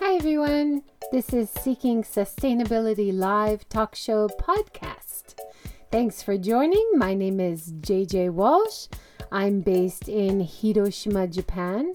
[0.00, 0.82] Hi, everyone.
[1.12, 5.38] This is Seeking Sustainability Live Talk Show Podcast.
[5.92, 6.84] Thanks for joining.
[6.96, 8.88] My name is JJ Walsh.
[9.30, 11.92] I'm based in Hiroshima, Japan.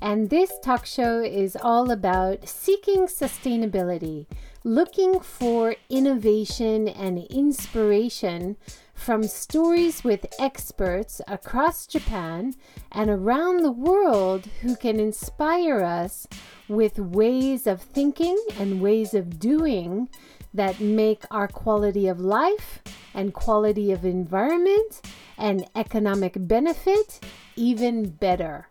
[0.00, 4.26] And this talk show is all about seeking sustainability,
[4.64, 8.56] looking for innovation and inspiration
[8.94, 12.54] from stories with experts across Japan
[12.92, 16.28] and around the world who can inspire us
[16.68, 20.08] with ways of thinking and ways of doing
[20.54, 22.80] that make our quality of life
[23.14, 25.00] and quality of environment
[25.36, 27.18] and economic benefit
[27.56, 28.68] even better.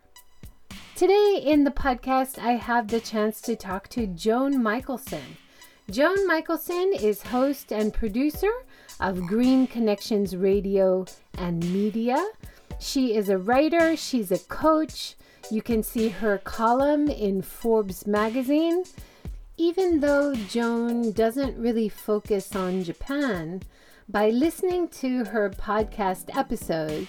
[0.96, 5.36] Today in the podcast, I have the chance to talk to Joan Michelson.
[5.90, 8.52] Joan Michelson is host and producer
[9.00, 11.04] of Green Connections Radio
[11.36, 12.24] and Media.
[12.78, 15.16] She is a writer, she's a coach.
[15.50, 18.84] You can see her column in Forbes magazine.
[19.56, 23.62] Even though Joan doesn't really focus on Japan,
[24.08, 27.08] by listening to her podcast episode,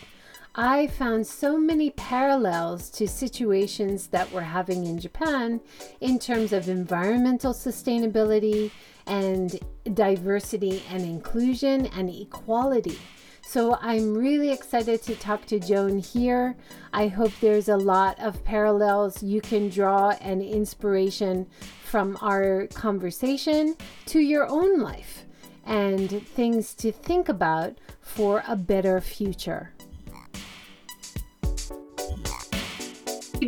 [0.56, 5.60] I found so many parallels to situations that we're having in Japan
[6.00, 8.70] in terms of environmental sustainability
[9.08, 9.60] and
[9.96, 13.00] diversity and inclusion and equality.
[13.42, 16.56] So I'm really excited to talk to Joan here.
[16.94, 21.48] I hope there's a lot of parallels you can draw and inspiration
[21.84, 25.26] from our conversation to your own life
[25.66, 29.73] and things to think about for a better future.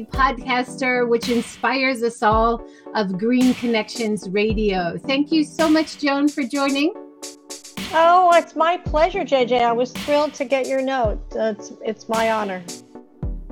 [0.03, 4.97] Podcaster, which inspires us all of Green Connections Radio.
[4.97, 6.93] Thank you so much, Joan, for joining.
[7.93, 9.61] Oh, it's my pleasure, JJ.
[9.61, 11.21] I was thrilled to get your note.
[11.33, 12.61] It's, it's my honor.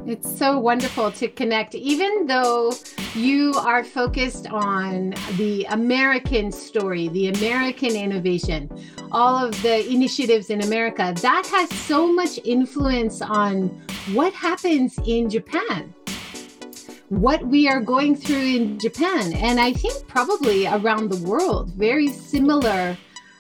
[0.06, 2.74] It's so wonderful to connect, even though
[3.16, 8.70] you are focused on the American story, the American innovation,
[9.14, 11.14] all of the initiatives in America.
[11.22, 13.70] That has so much influence on
[14.12, 15.94] what happens in Japan
[17.10, 22.10] what we are going through in Japan, and I think probably around the world, very
[22.10, 22.98] similar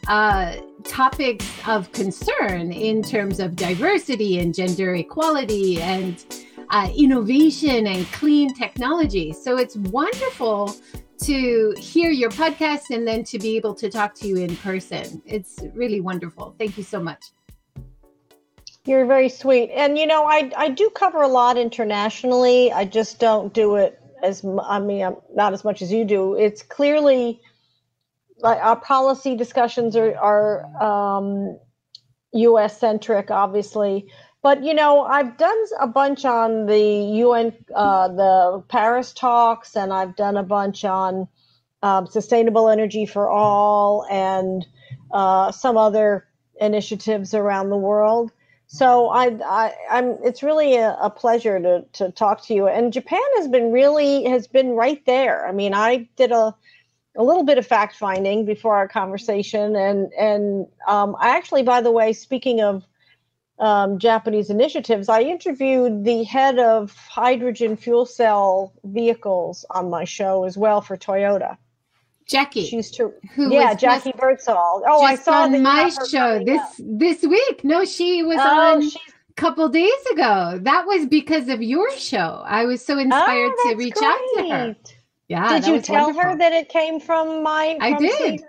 [0.08, 6.24] uh, topics of concern in terms of diversity and gender equality and
[6.70, 9.32] uh, innovation and clean technology.
[9.32, 10.76] So it's wonderful
[11.22, 15.22] to hear your podcast and then to be able to talk to you in person.
[15.26, 16.56] It's really wonderful.
[16.60, 17.24] Thank you so much.
[18.86, 19.72] You're very sweet.
[19.72, 22.72] And you know, I I do cover a lot internationally.
[22.72, 26.36] I just don't do it as I mean, not as much as you do.
[26.36, 27.40] It's clearly
[28.40, 31.58] like our policy discussions are are um,
[32.34, 32.78] U.S.
[32.78, 34.12] centric, obviously.
[34.42, 39.94] But you know, I've done a bunch on the UN, uh, the Paris talks, and
[39.94, 41.30] I've done a bunch on
[41.82, 44.66] um, sustainable energy for all, and
[45.12, 46.28] uh, some other
[46.60, 48.34] initiatives around the world.
[48.74, 52.68] So I, I am it's really a, a, pleasure to to talk to you.
[52.68, 55.48] And Japan has been really has been right there.
[55.48, 56.56] I mean, I did a
[57.16, 61.82] a little bit of fact finding before our conversation, and and um, I actually, by
[61.82, 62.84] the way, speaking of
[63.60, 70.46] um, Japanese initiatives, I interviewed the head of hydrogen fuel cell vehicles on my show
[70.46, 71.58] as well for Toyota.
[72.26, 72.66] Jackie.
[72.66, 74.84] She's to who yeah, Jackie just, Birdsall.
[74.88, 76.74] Oh, I saw on my show this up.
[76.80, 77.64] this week.
[77.64, 80.60] No, she was oh, on a couple days ago.
[80.62, 82.44] That was because of your show.
[82.46, 84.08] I was so oh, inspired oh, to reach great.
[84.08, 84.76] out to her.
[85.28, 85.60] Yeah.
[85.60, 86.32] Did you tell wonderful.
[86.32, 87.78] her that it came from my?
[87.80, 88.44] From I did.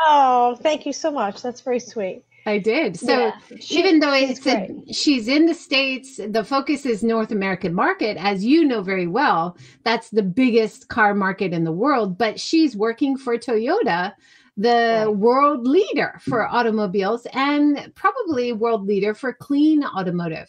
[0.00, 1.42] Oh, thank you so much.
[1.42, 2.24] That's very sweet.
[2.46, 2.98] I did.
[2.98, 7.32] So yeah, she, even though it's a, she's in the states, the focus is North
[7.32, 9.56] American market, as you know very well.
[9.82, 12.18] That's the biggest car market in the world.
[12.18, 14.12] But she's working for Toyota,
[14.56, 15.16] the right.
[15.16, 20.48] world leader for automobiles, and probably world leader for clean automotive.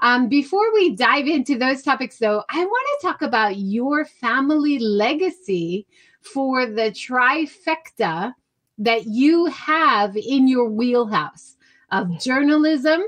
[0.00, 4.78] Um, before we dive into those topics, though, I want to talk about your family
[4.78, 5.86] legacy
[6.20, 8.32] for the trifecta
[8.78, 11.56] that you have in your wheelhouse
[11.90, 13.02] of journalism,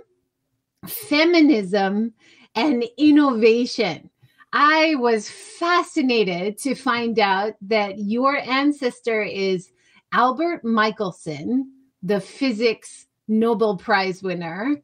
[0.87, 2.13] feminism,
[2.55, 4.11] and innovation.
[4.53, 9.71] I was fascinated to find out that your ancestor is
[10.13, 11.73] Albert Michelson,
[12.03, 14.81] the physics Nobel Prize winner,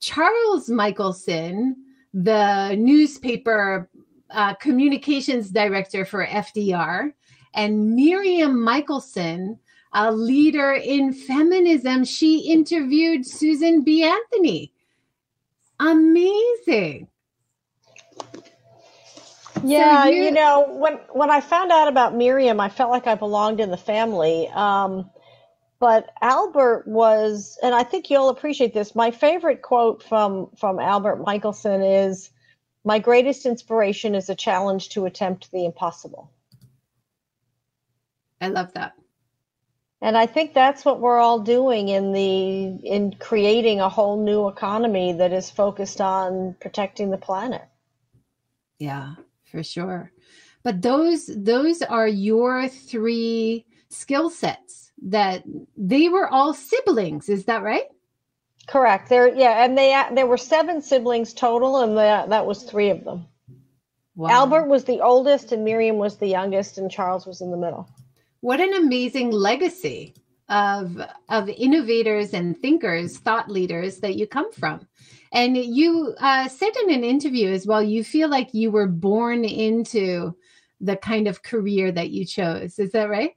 [0.00, 1.76] Charles Michelson,
[2.14, 3.90] the newspaper
[4.30, 7.12] uh, communications director for FDR,
[7.54, 9.58] and Miriam Michelson,
[9.92, 12.04] a leader in feminism.
[12.04, 14.04] She interviewed Susan B.
[14.04, 14.72] Anthony.
[15.78, 17.08] Amazing.
[19.64, 23.06] Yeah, so you, you, know, when when I found out about Miriam, I felt like
[23.06, 24.48] I belonged in the family.
[24.48, 25.10] Um,
[25.78, 28.94] but Albert was, and I think you'll appreciate this.
[28.94, 32.30] My favorite quote from from Albert Michelson is,
[32.84, 36.30] "My greatest inspiration is a challenge to attempt the impossible."
[38.40, 38.94] I love that.
[40.02, 44.48] And I think that's what we're all doing in the in creating a whole new
[44.48, 47.62] economy that is focused on protecting the planet.
[48.80, 49.14] Yeah,
[49.44, 50.10] for sure.
[50.64, 55.44] But those those are your three skill sets that
[55.76, 57.86] they were all siblings, is that right?
[58.66, 59.08] Correct.
[59.08, 63.04] There yeah, and they there were seven siblings total and that that was 3 of
[63.04, 63.26] them.
[64.16, 64.30] Wow.
[64.30, 67.88] Albert was the oldest and Miriam was the youngest and Charles was in the middle
[68.42, 70.14] what an amazing legacy
[70.48, 71.00] of
[71.30, 74.86] of innovators and thinkers thought leaders that you come from.
[75.32, 79.44] And you uh, said in an interview as well you feel like you were born
[79.44, 80.36] into
[80.80, 82.78] the kind of career that you chose.
[82.78, 83.30] Is that right?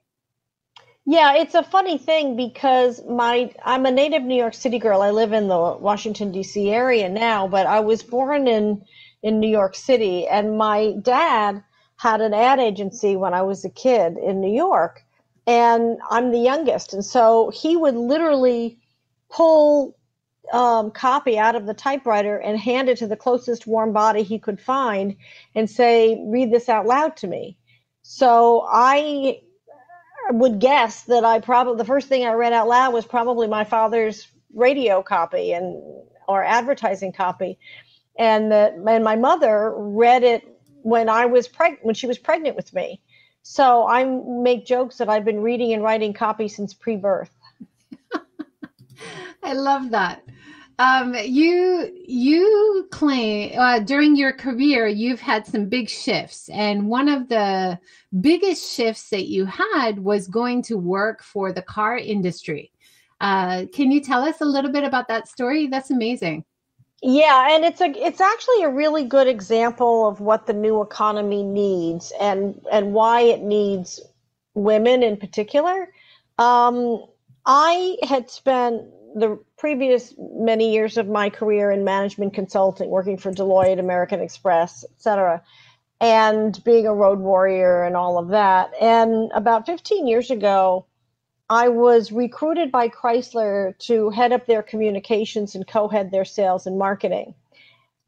[1.06, 5.02] Yeah it's a funny thing because my i'm a native new york city girl.
[5.02, 8.82] I live in the washington d.c area now but i was born in
[9.22, 10.26] in new york city.
[10.26, 11.62] And my dad
[11.96, 15.04] had an ad agency when I was a kid in New York,
[15.46, 16.92] and I'm the youngest.
[16.92, 18.78] And so he would literally
[19.30, 19.96] pull
[20.52, 24.38] um, copy out of the typewriter and hand it to the closest warm body he
[24.38, 25.16] could find
[25.54, 27.56] and say, read this out loud to me.
[28.02, 29.40] So I
[30.30, 33.64] would guess that I probably, the first thing I read out loud was probably my
[33.64, 35.82] father's radio copy and
[36.28, 37.58] or advertising copy
[38.18, 40.55] and that and my mother read it
[40.86, 43.00] when I was pregnant, when she was pregnant with me.
[43.42, 47.36] So I make jokes that I've been reading and writing copy since pre-birth.
[49.42, 50.22] I love that.
[50.78, 57.08] Um, you you claim uh, during your career you've had some big shifts, and one
[57.08, 57.80] of the
[58.20, 62.70] biggest shifts that you had was going to work for the car industry.
[63.20, 65.66] Uh, can you tell us a little bit about that story?
[65.66, 66.44] That's amazing.
[67.02, 71.42] Yeah, and it's a it's actually a really good example of what the new economy
[71.42, 74.00] needs and and why it needs
[74.54, 75.92] women in particular.
[76.38, 77.04] Um,
[77.46, 78.82] I had spent
[79.14, 84.84] the previous many years of my career in management consulting, working for Deloitte, American Express,
[84.90, 85.42] etc.,
[86.00, 88.72] and being a road warrior and all of that.
[88.80, 90.86] And about 15 years ago,
[91.48, 96.66] I was recruited by Chrysler to head up their communications and co head their sales
[96.66, 97.34] and marketing.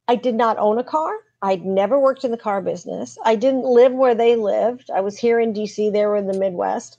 [0.08, 1.12] I did not own a car.
[1.40, 3.16] I'd never worked in the car business.
[3.24, 4.90] I didn't live where they lived.
[4.90, 6.98] I was here in DC, they were in the Midwest.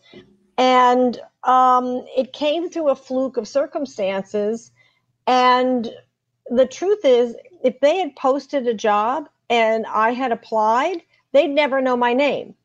[0.57, 4.71] And um, it came through a fluke of circumstances.
[5.27, 5.89] And
[6.49, 11.01] the truth is, if they had posted a job and I had applied,
[11.33, 12.55] they'd never know my name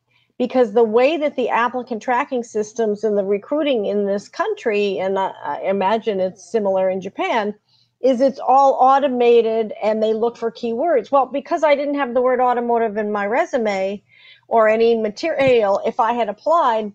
[0.44, 5.19] because the way that the applicant tracking systems and the recruiting in this country, and
[5.19, 7.55] I, imagine it's similar in Japan,
[8.02, 11.11] is it's all automated and they look for keywords.
[11.11, 14.02] Well, because I didn't have the word automotive in my resume
[14.46, 16.93] or any material, if I had applied,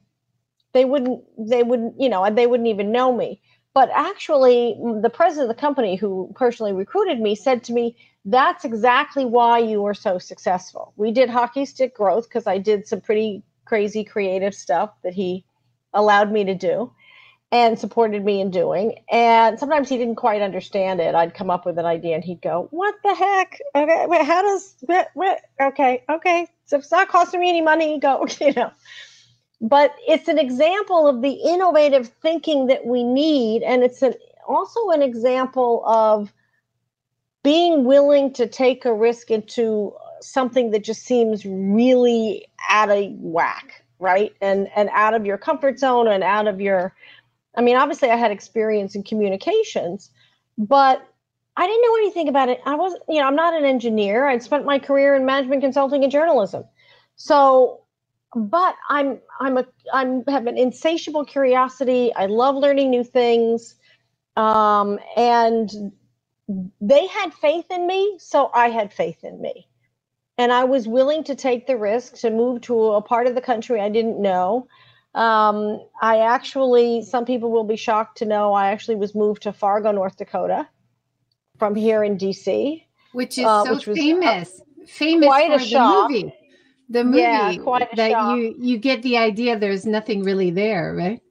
[0.74, 3.42] they wouldn't, they wouldn't, you know, they wouldn't even know me.
[3.74, 7.98] But actually, the president of the company who personally recruited me said to me,
[8.32, 10.94] that's exactly why you were so successful.
[10.98, 15.46] We did hockey stick growth because I did some pretty crazy creative stuff that he
[15.94, 16.92] allowed me to do
[17.52, 19.00] and supported me in doing.
[19.12, 21.16] And sometimes he didn't quite understand it.
[21.16, 23.60] I'd come up with an idea and he'd go, What the heck?
[23.74, 26.48] Okay, wait, how does what, what okay, okay.
[26.66, 28.72] So it's not costing me any money, go, you know.
[29.62, 33.64] But it's an example of the innovative thinking that we need.
[33.64, 34.14] And it's an
[34.48, 36.32] also an example of
[37.44, 43.84] being willing to take a risk into something that just seems really out of whack
[44.00, 44.34] right?
[44.42, 46.96] And and out of your comfort zone and out of your
[47.58, 50.12] i mean obviously i had experience in communications
[50.58, 51.06] but
[51.58, 52.60] i didn't know anything about it.
[52.66, 54.28] I wasn't you know i'm not an engineer.
[54.28, 56.64] I'd spent my career in management consulting and journalism.
[57.16, 57.82] So
[58.36, 62.14] but i'm i'm a i'm have an insatiable curiosity.
[62.16, 63.76] I love learning new things.
[64.38, 65.70] Um, and
[66.82, 69.68] they had faith in me, so I had faith in me.
[70.38, 73.42] And I was willing to take the risk to move to a part of the
[73.42, 74.68] country I didn't know.
[75.14, 79.54] Um, I actually, some people will be shocked to know, I actually was moved to
[79.54, 80.68] Fargo, North Dakota
[81.58, 82.84] from here in DC.
[83.12, 84.62] Which is uh, so which was, famous.
[84.62, 86.10] Uh, famous quite for a the shock.
[86.10, 86.34] movie.
[86.90, 87.56] The movie yeah,
[87.96, 88.38] that shock.
[88.38, 91.22] you you get the idea there's nothing really there, right?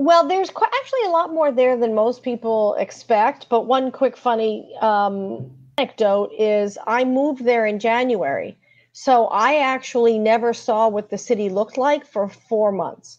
[0.00, 3.50] Well, there's actually a lot more there than most people expect.
[3.50, 8.56] But one quick funny um, anecdote is I moved there in January.
[8.92, 13.18] So I actually never saw what the city looked like for four months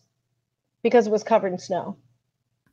[0.82, 1.98] because it was covered in snow.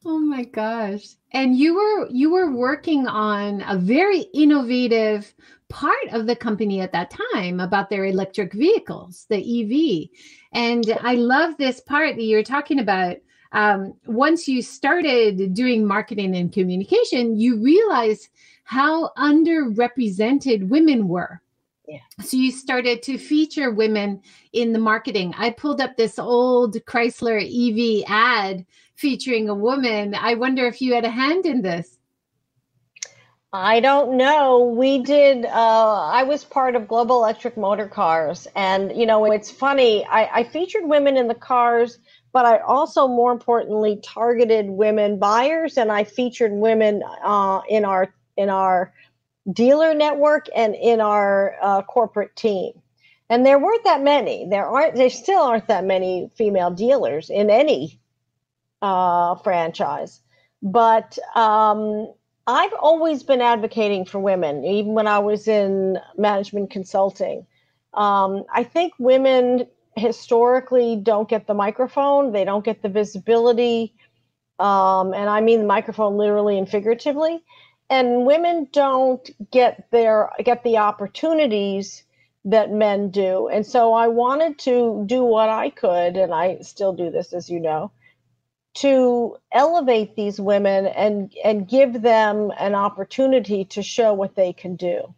[0.06, 1.04] Oh my gosh.
[1.34, 5.34] And you were you were working on a very innovative
[5.68, 10.08] part of the company at that time about their electric vehicles, the EV.
[10.54, 13.18] And I love this part that you're talking about.
[13.52, 18.28] Um, once you started doing marketing and communication, you realized
[18.64, 21.40] how underrepresented women were.
[21.86, 22.00] Yeah.
[22.22, 24.20] So you started to feature women
[24.52, 25.34] in the marketing.
[25.38, 30.14] I pulled up this old Chrysler EV ad featuring a woman.
[30.14, 31.98] I wonder if you had a hand in this.
[33.52, 34.74] I don't know.
[34.76, 35.46] We did.
[35.46, 40.04] Uh, I was part of Global Electric Motor Cars, and you know, it's funny.
[40.04, 41.98] I, I featured women in the cars,
[42.32, 48.12] but I also, more importantly, targeted women buyers, and I featured women uh, in our
[48.36, 48.92] in our
[49.52, 52.72] dealer network and in our uh, corporate team.
[53.30, 54.46] And there weren't that many.
[54.48, 54.94] There aren't.
[54.94, 58.00] There still aren't that many female dealers in any
[58.82, 60.20] uh, franchise.
[60.62, 62.12] But um,
[62.46, 67.46] I've always been advocating for women, even when I was in management consulting.
[67.94, 69.66] Um, I think women
[69.98, 73.94] historically don't get the microphone, they don't get the visibility.
[74.58, 77.42] Um, and I mean the microphone literally and figuratively.
[77.90, 82.04] And women don't get their get the opportunities
[82.44, 83.48] that men do.
[83.48, 87.48] And so I wanted to do what I could, and I still do this, as
[87.48, 87.90] you know,
[88.74, 94.76] to elevate these women and and give them an opportunity to show what they can
[94.76, 95.14] do.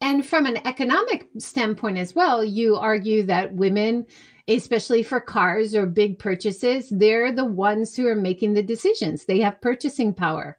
[0.00, 4.06] And from an economic standpoint as well, you argue that women,
[4.46, 9.24] especially for cars or big purchases, they're the ones who are making the decisions.
[9.24, 10.58] They have purchasing power.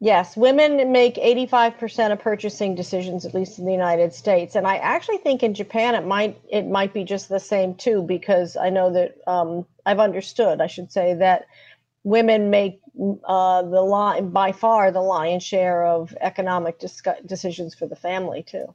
[0.00, 4.54] Yes, women make 85% of purchasing decisions, at least in the United States.
[4.54, 8.02] And I actually think in Japan it might it might be just the same too,
[8.02, 11.46] because I know that um, I've understood, I should say, that
[12.04, 12.80] women make
[13.24, 16.80] uh, the line by far the lion's share of economic
[17.26, 18.74] decisions for the family too.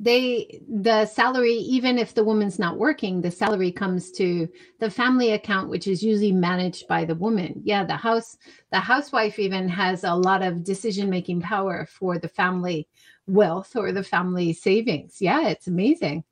[0.00, 4.48] They the salary even if the woman's not working the salary comes to
[4.80, 7.62] the family account which is usually managed by the woman.
[7.64, 8.36] Yeah the house
[8.72, 12.88] the housewife even has a lot of decision making power for the family
[13.28, 15.18] wealth or the family savings.
[15.20, 16.24] Yeah it's amazing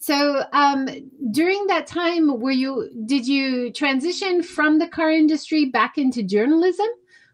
[0.00, 0.88] so um,
[1.30, 6.88] during that time were you did you transition from the car industry back into journalism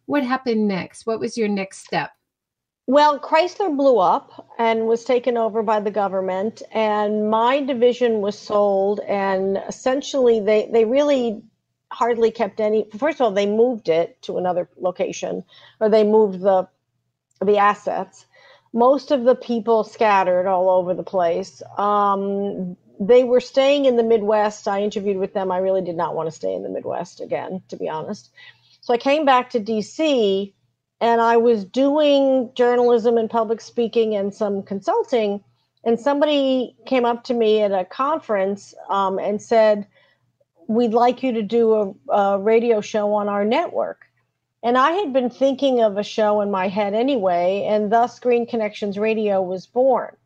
[0.06, 2.10] what happened next what was your next step
[2.88, 8.38] well, Chrysler blew up and was taken over by the government, and my division was
[8.38, 9.00] sold.
[9.00, 11.42] And essentially, they, they really
[11.90, 12.86] hardly kept any.
[12.96, 15.42] First of all, they moved it to another location,
[15.80, 16.68] or they moved the
[17.44, 18.26] the assets.
[18.72, 21.62] Most of the people scattered all over the place.
[21.78, 24.68] Um, they were staying in the Midwest.
[24.68, 25.52] I interviewed with them.
[25.52, 28.30] I really did not want to stay in the Midwest again, to be honest.
[28.80, 30.52] So I came back to DC
[31.00, 35.42] and I was doing journalism and public speaking and some consulting.
[35.84, 39.86] And somebody came up to me at a conference um, and said,
[40.68, 44.06] We'd like you to do a, a radio show on our network.
[44.66, 48.46] And I had been thinking of a show in my head anyway, and thus Green
[48.48, 50.16] Connections Radio was born.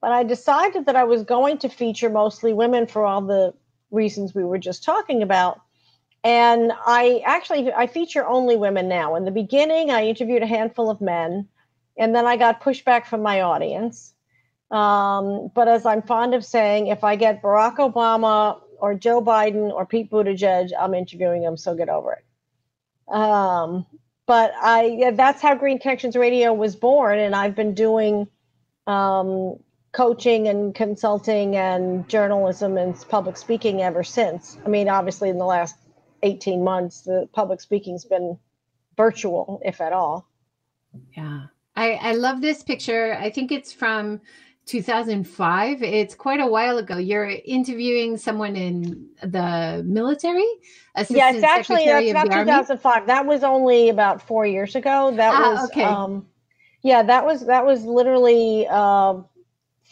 [0.00, 3.52] But I decided that I was going to feature mostly women for all the
[3.90, 5.60] reasons we were just talking about.
[6.22, 9.16] And i actually i feature only women now.
[9.16, 11.48] In the beginning i interviewed a handful of men
[11.98, 14.14] and then i got pushback from my audience.
[14.70, 19.72] Um, but as i'm fond of saying if i get barack obama or joe biden
[19.72, 22.24] or pete buttigieg i'm interviewing them so get over it
[23.08, 23.86] um,
[24.26, 28.26] but i that's how green connections radio was born and i've been doing
[28.86, 29.56] um,
[29.92, 35.44] coaching and consulting and journalism and public speaking ever since i mean obviously in the
[35.44, 35.76] last
[36.22, 38.38] 18 months, the public speaking's been
[38.96, 40.28] virtual, if at all.
[41.16, 41.46] Yeah.
[41.74, 43.16] I, I love this picture.
[43.18, 44.20] I think it's from
[44.66, 45.82] 2005.
[45.82, 46.96] It's quite a while ago.
[46.96, 50.46] You're interviewing someone in the military.
[50.94, 52.84] Assistant yeah, it's actually that's not 2005.
[52.84, 53.06] Army.
[53.06, 55.12] That was only about four years ago.
[55.16, 55.84] That ah, was okay.
[55.84, 56.26] Um,
[56.82, 59.14] yeah, that was that was literally uh,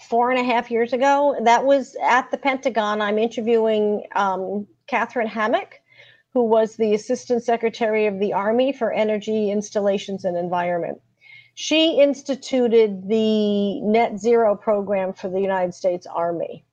[0.09, 1.37] four and a half years ago.
[1.43, 3.01] That was at the Pentagon.
[3.01, 5.81] I'm interviewing um, Kathryn Hammack,
[6.33, 11.01] who was the Assistant Secretary of the Army for Energy Installations and Environment.
[11.63, 16.65] She instituted the net zero program for the United States Army,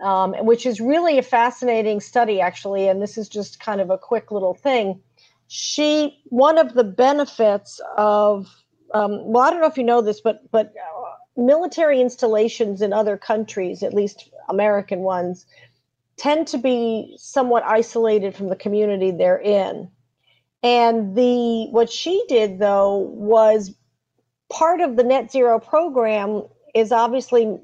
[0.00, 2.86] um, which is really a fascinating study, actually.
[2.86, 5.00] And this is just kind of a quick little thing.
[5.48, 8.46] She, one of the benefits of,
[8.94, 10.72] um, well, I don't know if you know this, but but
[11.36, 15.46] military installations in other countries, at least American ones,
[16.16, 19.90] tend to be somewhat isolated from the community they're in.
[20.62, 23.74] And the what she did though was
[24.52, 26.42] part of the net zero program
[26.74, 27.58] is obviously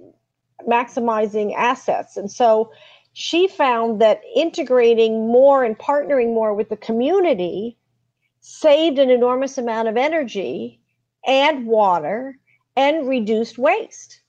[0.66, 2.16] maximizing assets.
[2.16, 2.72] And so
[3.12, 7.76] she found that integrating more and partnering more with the community
[8.40, 10.80] saved an enormous amount of energy
[11.26, 12.38] and water
[12.74, 14.20] and reduced waste.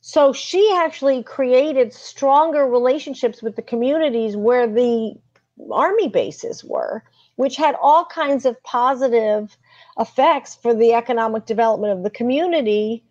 [0.00, 5.14] So she actually created stronger relationships with the communities where the
[5.72, 7.02] army bases were,
[7.36, 9.56] which had all kinds of positive
[9.98, 13.04] effects for the economic development of the community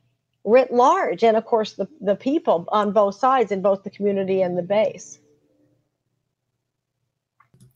[0.44, 4.42] writ large and of course the, the people on both sides in both the community
[4.42, 5.20] and the base.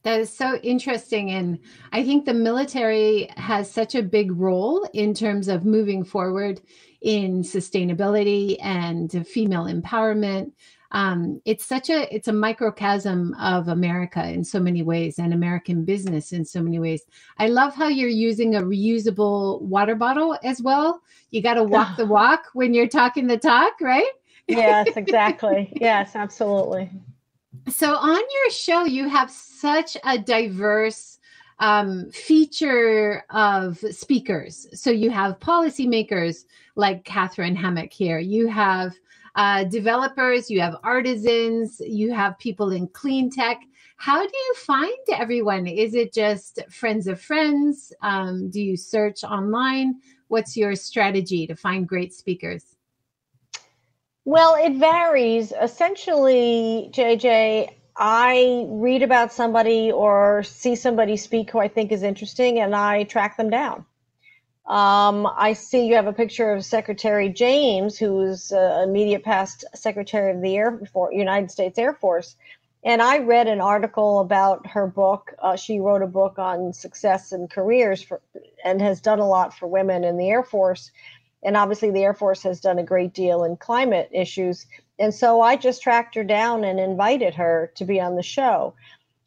[0.03, 1.59] That is so interesting and
[1.91, 6.61] i think the military has such a big role in terms of moving forward
[7.01, 10.53] in sustainability and female empowerment
[10.91, 15.85] um, it's such a it's a microcosm of america in so many ways and american
[15.85, 17.03] business in so many ways.
[17.37, 21.01] I love how you're using a reusable water bottle as well.
[21.31, 24.11] You got to walk the walk when you're talking the talk right?
[24.47, 25.71] Yes exactly.
[25.81, 26.89] Yes absolutely.
[27.69, 31.19] So on your show you have such a diverse
[31.59, 34.67] um, feature of speakers.
[34.73, 36.45] So you have policymakers
[36.75, 38.17] like catherine hammack here.
[38.17, 38.95] You have
[39.35, 43.59] uh, developers, you have artisans, you have people in clean tech.
[43.97, 45.67] How do you find everyone?
[45.67, 47.93] Is it just friends of friends?
[48.01, 50.01] Um, do you search online?
[50.27, 52.75] What's your strategy to find great speakers?
[54.25, 55.51] Well, it varies.
[55.59, 62.59] Essentially, JJ, I read about somebody or see somebody speak who I think is interesting
[62.59, 63.85] and I track them down.
[64.65, 70.31] Um, I see you have a picture of Secretary James, who's uh, immediate past Secretary
[70.31, 72.35] of the Air Force, United States Air Force.
[72.83, 75.33] And I read an article about her book.
[75.39, 78.21] Uh, she wrote a book on success and careers for,
[78.63, 80.91] and has done a lot for women in the Air Force.
[81.43, 84.67] And obviously, the Air Force has done a great deal in climate issues.
[84.99, 88.75] And so I just tracked her down and invited her to be on the show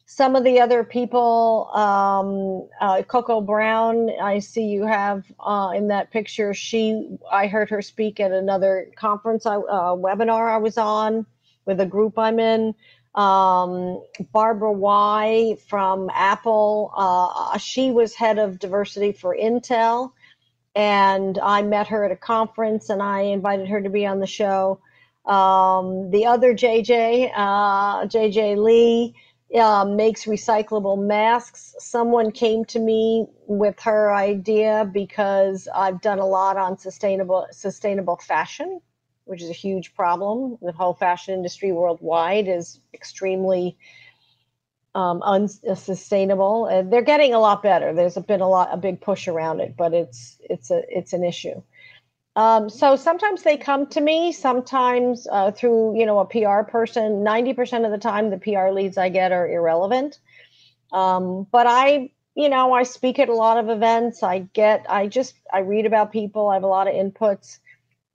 [0.07, 5.87] some of the other people, um, uh, Coco Brown, I see you have uh, in
[5.87, 6.53] that picture.
[6.53, 11.25] She, I heard her speak at another conference, I, uh, webinar I was on
[11.65, 12.75] with a group I'm in.
[13.15, 20.11] Um, Barbara Whye from Apple, uh, she was head of diversity for Intel,
[20.75, 24.27] and I met her at a conference, and I invited her to be on the
[24.27, 24.81] show.
[25.25, 29.15] Um, the other JJ, JJ uh, Lee
[29.55, 31.75] uh, makes recyclable masks.
[31.79, 38.17] Someone came to me with her idea because I've done a lot on sustainable sustainable
[38.17, 38.81] fashion,
[39.25, 40.57] which is a huge problem.
[40.61, 43.77] The whole fashion industry worldwide is extremely
[44.95, 46.65] um, unsustainable.
[46.67, 47.93] And they're getting a lot better.
[47.93, 51.23] There's been a lot a big push around it, but it's it's a it's an
[51.23, 51.61] issue.
[52.35, 57.23] Um, so sometimes they come to me, sometimes uh, through you know a PR person.
[57.23, 60.19] Ninety percent of the time, the PR leads I get are irrelevant.
[60.91, 64.23] Um, but I, you know, I speak at a lot of events.
[64.23, 66.47] I get, I just, I read about people.
[66.49, 67.59] I have a lot of inputs.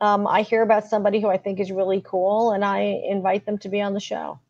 [0.00, 3.58] Um, I hear about somebody who I think is really cool, and I invite them
[3.58, 4.40] to be on the show.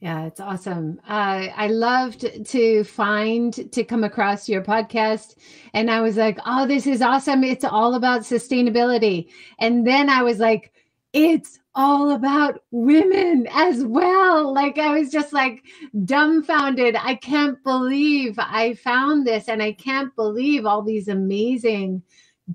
[0.00, 1.00] Yeah, it's awesome.
[1.08, 5.36] Uh, I loved to find to come across your podcast,
[5.72, 7.42] and I was like, "Oh, this is awesome!
[7.42, 9.28] It's all about sustainability."
[9.58, 10.72] And then I was like,
[11.14, 15.64] "It's all about women as well." Like I was just like
[16.04, 16.96] dumbfounded.
[16.96, 22.02] I can't believe I found this, and I can't believe all these amazing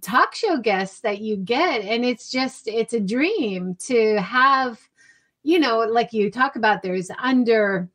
[0.01, 4.80] talk show guests that you get, and it's just it's a dream to have
[5.43, 7.89] you know, like you talk about, there's under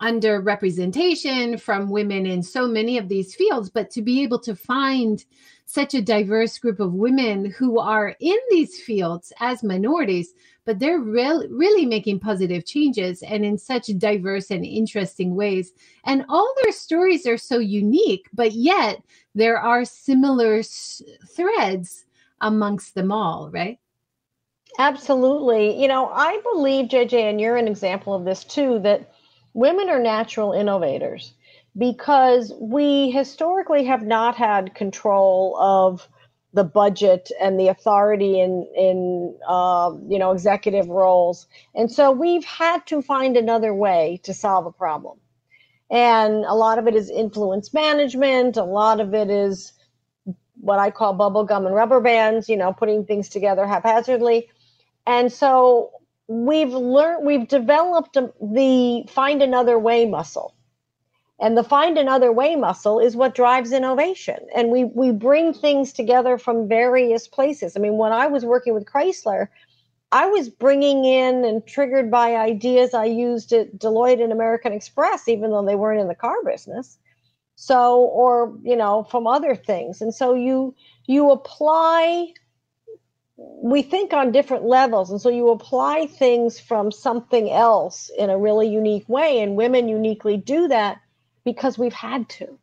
[0.00, 4.56] under representation from women in so many of these fields but to be able to
[4.56, 5.24] find
[5.64, 10.34] such a diverse group of women who are in these fields as minorities
[10.64, 15.72] but they're really making positive changes and in such diverse and interesting ways.
[16.04, 19.02] And all their stories are so unique but yet
[19.34, 21.02] there are similar s-
[21.34, 22.04] threads
[22.40, 23.78] amongst them all right
[24.78, 25.80] Absolutely.
[25.80, 29.10] You know, I believe, JJ, and you're an example of this too, that
[29.54, 31.34] women are natural innovators
[31.76, 36.08] because we historically have not had control of
[36.54, 42.44] the budget and the authority in in uh, you know executive roles, and so we've
[42.44, 45.18] had to find another way to solve a problem.
[45.90, 48.56] And a lot of it is influence management.
[48.56, 49.72] A lot of it is
[50.60, 54.48] what I call bubble gum and rubber bands, you know, putting things together haphazardly.
[55.06, 55.92] And so
[56.28, 60.54] we've learned, we've developed the find another way muscle.
[61.40, 64.38] And the find another way muscle is what drives innovation.
[64.54, 67.76] And we, we bring things together from various places.
[67.76, 69.48] I mean, when I was working with Chrysler,
[70.12, 75.26] I was bringing in and triggered by ideas I used at Deloitte and American Express,
[75.26, 76.98] even though they weren't in the car business.
[77.56, 80.74] So, or you know, from other things, and so you
[81.06, 82.32] you apply.
[83.62, 88.38] We think on different levels, and so you apply things from something else in a
[88.38, 91.00] really unique way, and women uniquely do that
[91.44, 92.58] because we've had to.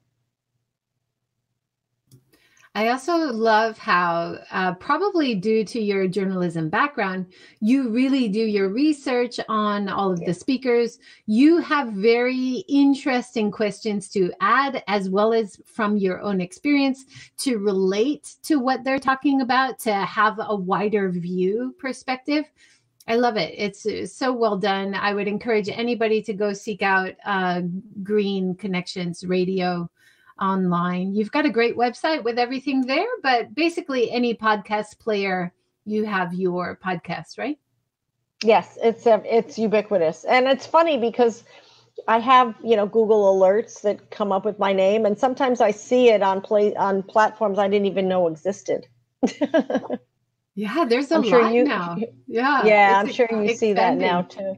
[2.80, 7.26] I also love how, uh, probably due to your journalism background,
[7.60, 10.28] you really do your research on all of yeah.
[10.28, 10.98] the speakers.
[11.26, 17.04] You have very interesting questions to add, as well as from your own experience
[17.40, 22.46] to relate to what they're talking about, to have a wider view perspective.
[23.10, 23.54] I love it.
[23.58, 24.96] It's, it's so well done.
[24.96, 27.64] I would encourage anybody to go seek out uh,
[28.04, 29.90] Green Connections Radio
[30.40, 31.14] online.
[31.14, 35.54] You've got a great website with everything there, but basically any podcast player,
[35.86, 37.58] you have your podcast, right?
[38.44, 41.44] Yes, it's uh, it's ubiquitous, and it's funny because
[42.08, 45.72] I have you know Google alerts that come up with my name, and sometimes I
[45.72, 48.88] see it on play on platforms I didn't even know existed.
[50.56, 51.98] yeah, there's a I'm lot sure you, now.
[52.28, 54.56] Yeah, yeah, I'm sure you see that now too.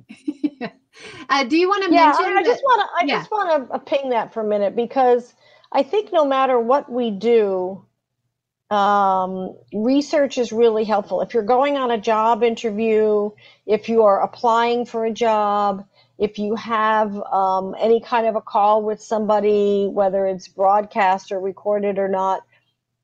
[1.30, 2.26] uh, do you want to yeah, mention?
[2.26, 3.18] I, I just want to I yeah.
[3.20, 5.34] just want to ping that for a minute because
[5.72, 7.86] I think no matter what we do,
[8.70, 11.22] um, research is really helpful.
[11.22, 13.32] If you're going on a job interview,
[13.66, 15.86] if you are applying for a job,
[16.18, 21.40] if you have um, any kind of a call with somebody, whether it's broadcast or
[21.40, 22.44] recorded or not,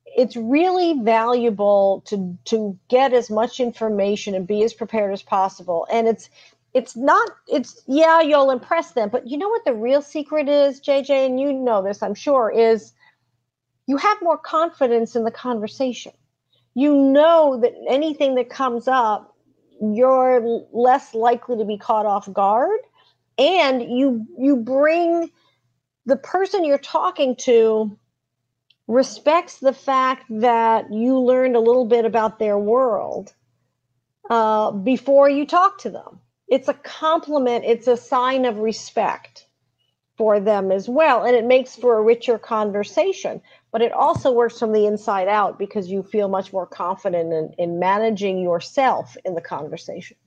[0.06, 5.86] it's really valuable to to get as much information and be as prepared as possible.
[5.91, 6.30] And it's
[6.77, 10.79] it's not it's yeah you'll impress them but you know what the real secret is
[10.79, 12.93] jj and you know this i'm sure is
[13.87, 16.11] you have more confidence in the conversation.
[16.75, 19.33] You know that anything that comes up
[19.79, 22.79] you're less likely to be caught off guard.
[23.37, 25.29] And you you bring
[26.05, 27.97] the person you're talking to
[28.87, 33.33] respects the fact that you learned a little bit about their world
[34.29, 39.47] uh, before you talk to them it's a compliment, it's a sign of respect
[40.17, 41.23] for them as well.
[41.23, 43.41] And it makes for a richer conversation.
[43.71, 47.53] But it also works from the inside out because you feel much more confident in,
[47.57, 50.17] in managing yourself in the conversation.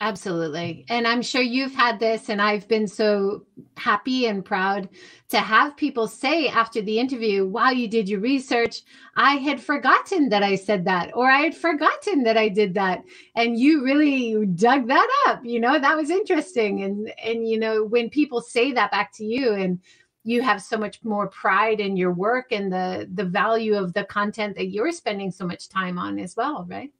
[0.00, 0.84] Absolutely.
[0.88, 3.44] And I'm sure you've had this, and I've been so
[3.76, 4.88] happy and proud
[5.30, 8.82] to have people say after the interview, Wow, you did your research.
[9.16, 13.02] I had forgotten that I said that, or I had forgotten that I did that.
[13.34, 15.40] And you really dug that up.
[15.44, 16.82] You know, that was interesting.
[16.84, 19.80] And, and, you know, when people say that back to you and,
[20.24, 24.04] you have so much more pride in your work and the the value of the
[24.04, 26.90] content that you're spending so much time on as well right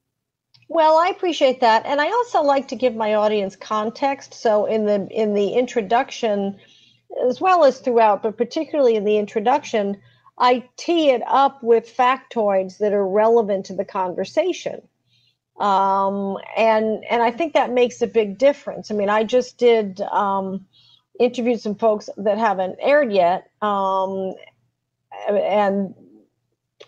[0.69, 4.35] well, I appreciate that, and I also like to give my audience context.
[4.35, 6.59] So in the in the introduction,
[7.27, 10.01] as well as throughout, but particularly in the introduction,
[10.37, 14.83] I tee it up with factoids that are relevant to the conversation.
[15.59, 18.91] Um, and and I think that makes a big difference.
[18.91, 20.67] I mean, I just did um,
[21.19, 24.35] interviewed some folks that haven't aired yet, um,
[25.29, 25.95] and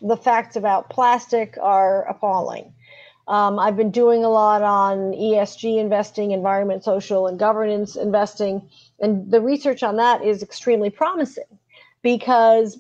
[0.03, 2.75] the facts about plastic are appalling.
[3.31, 9.31] Um, I've been doing a lot on ESG investing, environment, social, and governance investing, and
[9.31, 11.45] the research on that is extremely promising
[12.03, 12.77] because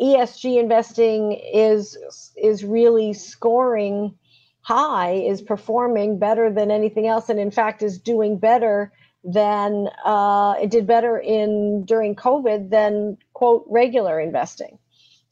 [0.00, 1.98] ESG investing is
[2.36, 4.14] is really scoring
[4.60, 8.92] high, is performing better than anything else, and in fact is doing better
[9.24, 14.78] than uh, it did better in during COVID than quote regular investing.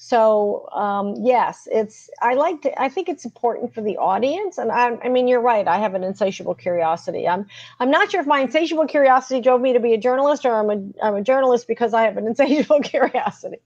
[0.00, 2.80] So um, yes, it's I like to.
[2.80, 5.66] I think it's important for the audience, and I, I mean you're right.
[5.66, 7.26] I have an insatiable curiosity.
[7.26, 7.46] I'm
[7.80, 10.70] I'm not sure if my insatiable curiosity drove me to be a journalist, or I'm
[10.70, 13.58] a I'm a journalist because I have an insatiable curiosity.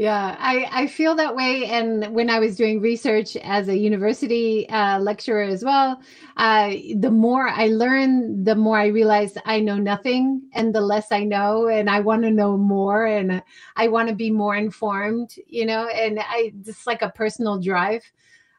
[0.00, 1.66] Yeah, I, I feel that way.
[1.66, 6.00] And when I was doing research as a university uh, lecturer as well,
[6.38, 11.12] uh, the more I learn, the more I realize I know nothing and the less
[11.12, 11.68] I know.
[11.68, 13.42] And I want to know more and
[13.76, 18.02] I want to be more informed, you know, and I just like a personal drive.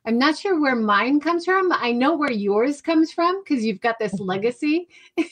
[0.06, 1.72] I'm not sure where mine comes from.
[1.72, 4.90] I know where yours comes from because you've got this legacy.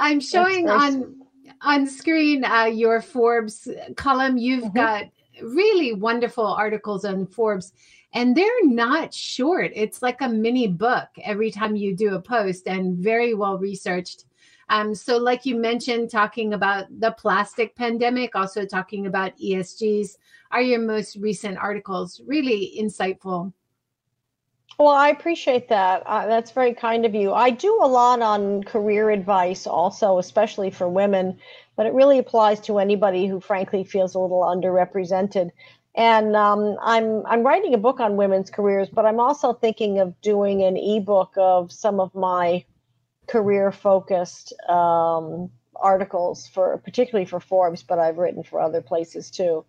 [0.00, 1.23] I'm showing on
[1.64, 4.36] on screen uh, your Forbes column.
[4.36, 4.76] You've mm-hmm.
[4.76, 5.04] got
[5.42, 7.72] really wonderful articles on Forbes,
[8.12, 9.72] and they're not short.
[9.74, 14.24] It's like a mini book every time you do a post, and very well researched.
[14.68, 20.16] Um, so, like you mentioned, talking about the plastic pandemic, also talking about ESGs,
[20.50, 23.52] are your most recent articles really insightful?
[24.78, 26.02] Well, I appreciate that.
[26.06, 27.32] Uh, that's very kind of you.
[27.32, 31.38] I do a lot on career advice also, especially for women,
[31.76, 35.50] but it really applies to anybody who frankly feels a little underrepresented.
[35.96, 40.20] And um, I'm I'm writing a book on women's careers, but I'm also thinking of
[40.20, 42.64] doing an ebook of some of my
[43.28, 49.64] career focused um, articles for particularly for Forbes, but I've written for other places too.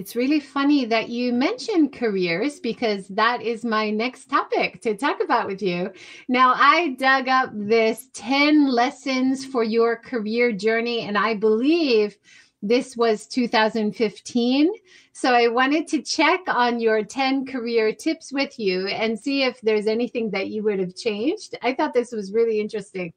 [0.00, 5.22] It's really funny that you mentioned careers because that is my next topic to talk
[5.22, 5.92] about with you.
[6.26, 12.16] Now, I dug up this 10 lessons for your career journey, and I believe
[12.62, 14.72] this was 2015.
[15.12, 19.60] So I wanted to check on your 10 career tips with you and see if
[19.60, 21.58] there's anything that you would have changed.
[21.60, 23.12] I thought this was really interesting.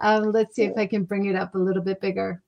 [0.00, 2.42] Um, let's see if I can bring it up a little bit bigger.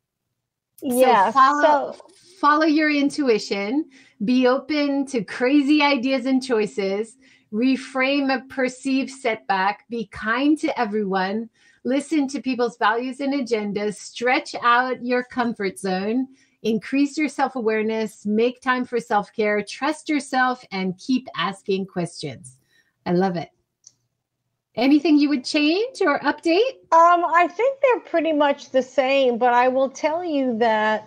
[0.82, 1.26] Yeah.
[1.26, 2.06] So follow, so
[2.40, 3.88] follow your intuition,
[4.24, 7.16] be open to crazy ideas and choices,
[7.52, 11.48] reframe a perceived setback, be kind to everyone,
[11.84, 16.26] listen to people's values and agendas, stretch out your comfort zone,
[16.62, 22.58] increase your self awareness, make time for self care, trust yourself, and keep asking questions.
[23.06, 23.50] I love it.
[24.74, 26.78] Anything you would change or update?
[26.92, 31.06] Um, I think they're pretty much the same, but I will tell you that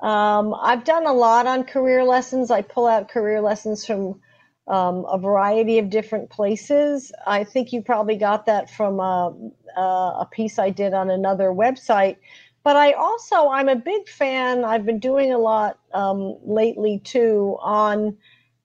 [0.00, 2.50] um, I've done a lot on career lessons.
[2.50, 4.20] I pull out career lessons from
[4.66, 7.12] um, a variety of different places.
[7.26, 9.32] I think you probably got that from a,
[9.76, 12.16] a, piece I did on another website.
[12.64, 14.64] But I also, I'm a big fan.
[14.64, 18.16] I've been doing a lot um, lately too on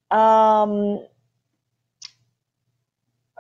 [0.09, 1.05] um,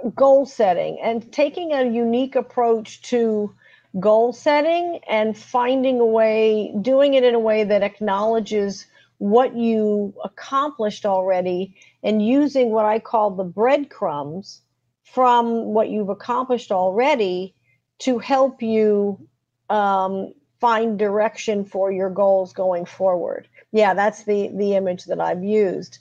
[0.09, 3.53] goal setting and taking a unique approach to
[3.99, 8.85] goal setting and finding a way, doing it in a way that acknowledges
[9.17, 14.61] what you accomplished already and using what I call the breadcrumbs
[15.03, 17.53] from what you've accomplished already
[17.99, 19.27] to help you
[19.69, 23.47] um, find direction for your goals going forward.
[23.71, 25.99] Yeah, that's the the image that I've used,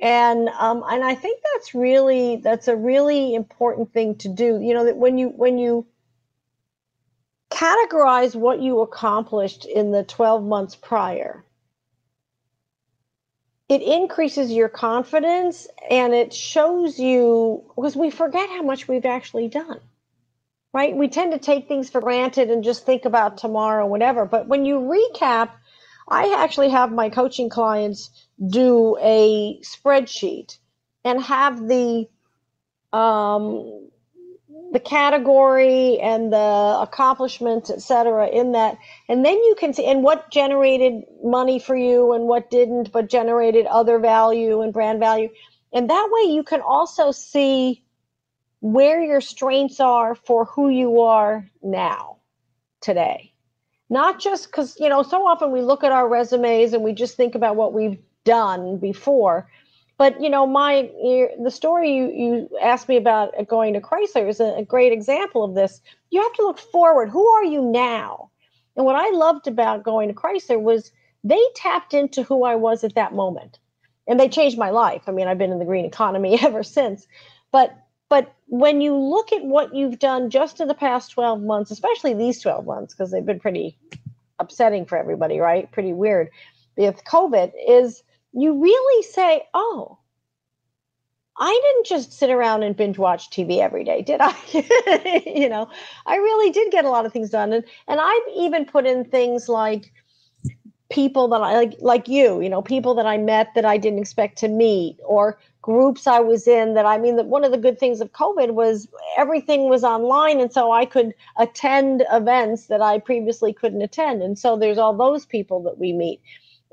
[0.00, 4.60] and um, and I think that's really that's a really important thing to do.
[4.60, 5.86] You know that when you when you
[7.50, 11.44] categorize what you accomplished in the 12 months prior.
[13.68, 19.48] It increases your confidence and it shows you because we forget how much we've actually
[19.48, 19.80] done,
[20.72, 20.96] right?
[20.96, 24.24] We tend to take things for granted and just think about tomorrow, whatever.
[24.24, 25.50] But when you recap,
[26.08, 28.10] I actually have my coaching clients
[28.48, 30.58] do a spreadsheet
[31.04, 32.08] and have the
[32.92, 33.88] um,
[34.72, 38.78] the category and the accomplishments, et cetera, in that.
[39.08, 43.08] And then you can see, and what generated money for you and what didn't, but
[43.08, 45.28] generated other value and brand value.
[45.72, 47.82] And that way you can also see
[48.60, 52.18] where your strengths are for who you are now,
[52.80, 53.32] today.
[53.88, 57.16] Not just because, you know, so often we look at our resumes and we just
[57.16, 57.98] think about what we've
[58.30, 59.48] done before.
[59.98, 60.88] But you know my
[61.46, 65.42] the story you, you asked me about going to chrysler is a, a great example
[65.42, 65.82] of this.
[66.10, 67.10] You have to look forward.
[67.10, 68.30] Who are you now?
[68.76, 70.92] And what i loved about going to chrysler was
[71.24, 73.58] they tapped into who i was at that moment.
[74.06, 75.02] And they changed my life.
[75.08, 77.06] I mean i've been in the green economy ever since.
[77.50, 77.76] But
[78.08, 82.14] but when you look at what you've done just in the past 12 months especially
[82.14, 83.76] these 12 months because they've been pretty
[84.38, 85.70] upsetting for everybody right?
[85.72, 86.30] Pretty weird
[86.76, 89.98] with covid is you really say, oh,
[91.38, 94.36] I didn't just sit around and binge watch TV every day, did I?
[95.26, 95.70] you know,
[96.06, 97.52] I really did get a lot of things done.
[97.52, 99.92] And, and I've even put in things like
[100.90, 104.00] people that I like, like you, you know, people that I met that I didn't
[104.00, 107.58] expect to meet or groups I was in that I mean that one of the
[107.58, 112.82] good things of COVID was everything was online and so I could attend events that
[112.82, 114.22] I previously couldn't attend.
[114.22, 116.20] And so there's all those people that we meet.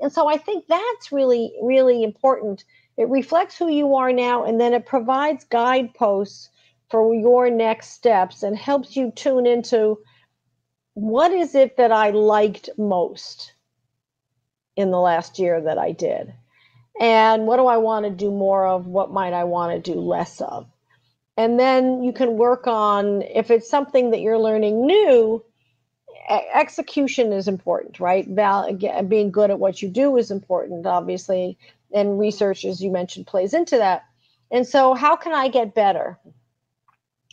[0.00, 2.64] And so I think that's really, really important.
[2.96, 6.50] It reflects who you are now, and then it provides guideposts
[6.90, 9.98] for your next steps and helps you tune into
[10.94, 13.52] what is it that I liked most
[14.76, 16.32] in the last year that I did?
[17.00, 18.86] And what do I want to do more of?
[18.86, 20.66] What might I want to do less of?
[21.36, 25.44] And then you can work on if it's something that you're learning new,
[26.28, 28.26] execution is important, right?
[28.28, 28.72] Val-
[29.04, 31.58] being good at what you do is important, obviously,
[31.92, 34.04] and research, as you mentioned, plays into that.
[34.50, 36.18] And so, how can I get better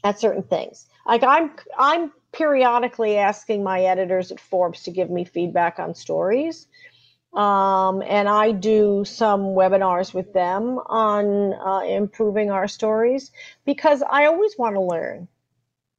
[0.04, 0.88] at certain things?
[1.06, 6.68] Like I'm, I'm periodically asking my editors at Forbes to give me feedback on stories.
[7.34, 13.32] Um, and I do some webinars with them on uh, improving our stories
[13.66, 15.28] because I always want to learn.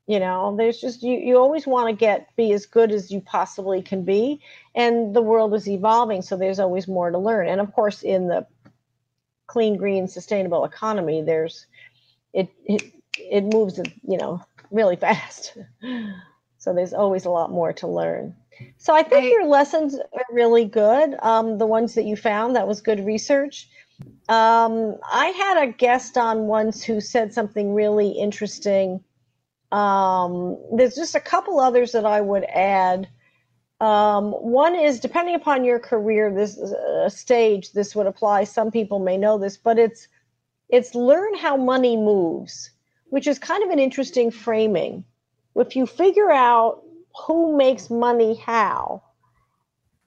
[0.06, 3.20] You know, there's just you, you always want to get be as good as you
[3.20, 4.40] possibly can be,
[4.74, 7.48] and the world is evolving, so there's always more to learn.
[7.48, 8.46] And of course, in the
[9.48, 11.66] clean, green, sustainable economy, there's
[12.32, 12.82] it it,
[13.18, 14.40] it moves, you know,
[14.70, 15.56] really fast.
[16.58, 18.36] so there's always a lot more to learn.
[18.78, 21.16] So I think I, your lessons are really good.
[21.20, 23.68] Um, the ones that you found, that was good research.
[24.28, 29.02] Um, I had a guest on once who said something really interesting.
[29.76, 33.08] Um, there's just a couple others that I would add.
[33.80, 38.44] Um, one is depending upon your career, this uh, stage, this would apply.
[38.44, 40.08] Some people may know this, but it's
[40.68, 42.70] it's learn how money moves,
[43.10, 45.04] which is kind of an interesting framing.
[45.54, 46.82] If you figure out
[47.26, 49.02] who makes money how.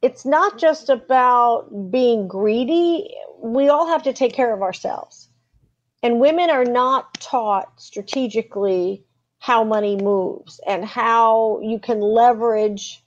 [0.01, 3.13] It's not just about being greedy.
[3.41, 5.29] We all have to take care of ourselves.
[6.01, 9.03] And women are not taught strategically
[9.39, 13.03] how money moves and how you can leverage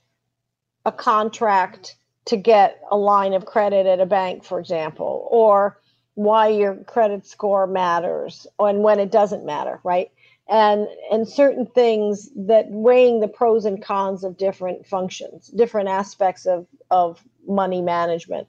[0.85, 5.79] a contract to get a line of credit at a bank, for example, or
[6.15, 10.09] why your credit score matters and when it doesn't matter, right?
[10.49, 16.45] and and certain things that weighing the pros and cons of different functions different aspects
[16.45, 18.47] of of money management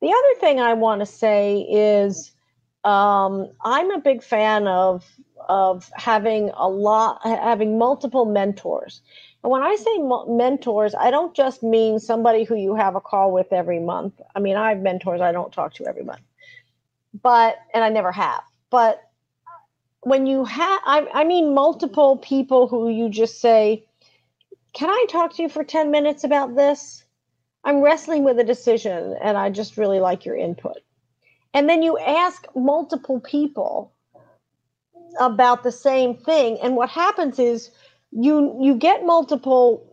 [0.00, 2.32] the other thing i want to say is
[2.84, 5.04] um, i'm a big fan of
[5.48, 9.00] of having a lot having multiple mentors.
[9.42, 9.98] And when i say
[10.28, 14.20] mentors i don't just mean somebody who you have a call with every month.
[14.34, 16.22] I mean i have mentors i don't talk to every month.
[17.22, 18.42] But and i never have.
[18.70, 19.02] But
[20.00, 23.84] when you have I, I mean multiple people who you just say
[24.72, 27.04] can i talk to you for 10 minutes about this?
[27.64, 30.78] I'm wrestling with a decision and i just really like your input.
[31.54, 33.92] And then you ask multiple people
[35.18, 37.70] about the same thing and what happens is
[38.12, 39.84] you you get multiple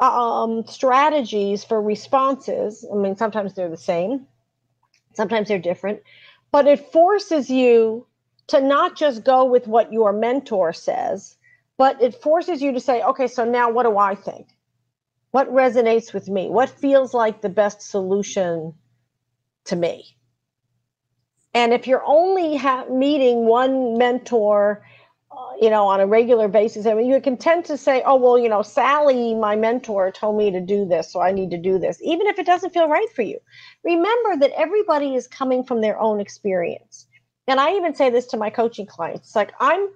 [0.00, 4.26] um, strategies for responses i mean sometimes they're the same
[5.14, 6.00] sometimes they're different
[6.52, 8.06] but it forces you
[8.50, 11.36] to not just go with what your mentor says,
[11.78, 14.48] but it forces you to say, okay, so now what do I think?
[15.30, 16.50] What resonates with me?
[16.50, 18.74] What feels like the best solution
[19.66, 20.16] to me?
[21.54, 24.86] And if you're only ha- meeting one mentor,
[25.32, 28.16] uh, you know, on a regular basis, I mean, you can tend to say, oh,
[28.16, 31.58] well, you know, Sally, my mentor, told me to do this, so I need to
[31.58, 33.38] do this, even if it doesn't feel right for you.
[33.84, 37.06] Remember that everybody is coming from their own experience
[37.50, 39.88] and I even say this to my coaching clients like I'm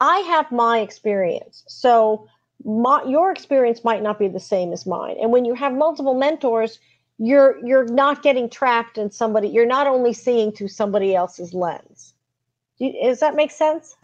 [0.00, 1.64] I have my experience.
[1.68, 2.26] So
[2.64, 5.16] my, your experience might not be the same as mine.
[5.20, 6.78] And when you have multiple mentors,
[7.18, 12.14] you're you're not getting trapped in somebody you're not only seeing through somebody else's lens.
[12.78, 13.96] Does that make sense?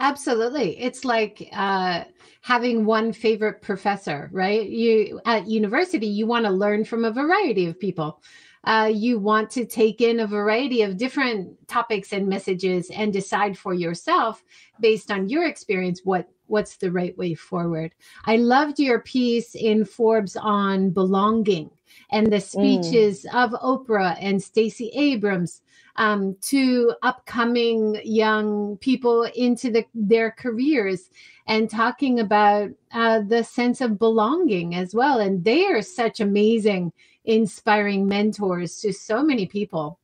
[0.00, 0.78] Absolutely.
[0.80, 2.04] It's like uh,
[2.42, 4.68] having one favorite professor, right?
[4.68, 8.20] You at university, you want to learn from a variety of people
[8.66, 13.56] uh, you want to take in a variety of different topics and messages and decide
[13.56, 14.42] for yourself
[14.80, 17.92] based on your experience what what's the right way forward.
[18.24, 21.70] I loved your piece in Forbes on belonging
[22.10, 22.42] and the mm.
[22.42, 23.44] speeches mm.
[23.44, 25.62] of Oprah and Stacey Abrams
[25.96, 31.10] um, to upcoming young people into the, their careers
[31.46, 35.20] and talking about uh, the sense of belonging as well.
[35.20, 36.92] And they are such amazing
[37.24, 39.98] inspiring mentors to so many people.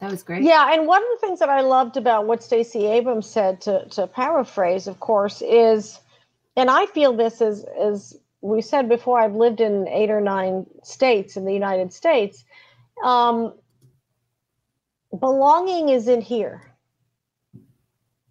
[0.00, 0.42] That was great.
[0.42, 3.86] Yeah, and one of the things that I loved about what Stacey Abrams said, to
[3.90, 6.00] to paraphrase, of course, is,
[6.56, 9.20] and I feel this as as we said before.
[9.20, 12.44] I've lived in eight or nine states in the United States.
[13.04, 13.54] Um,
[15.18, 16.62] belonging is in here.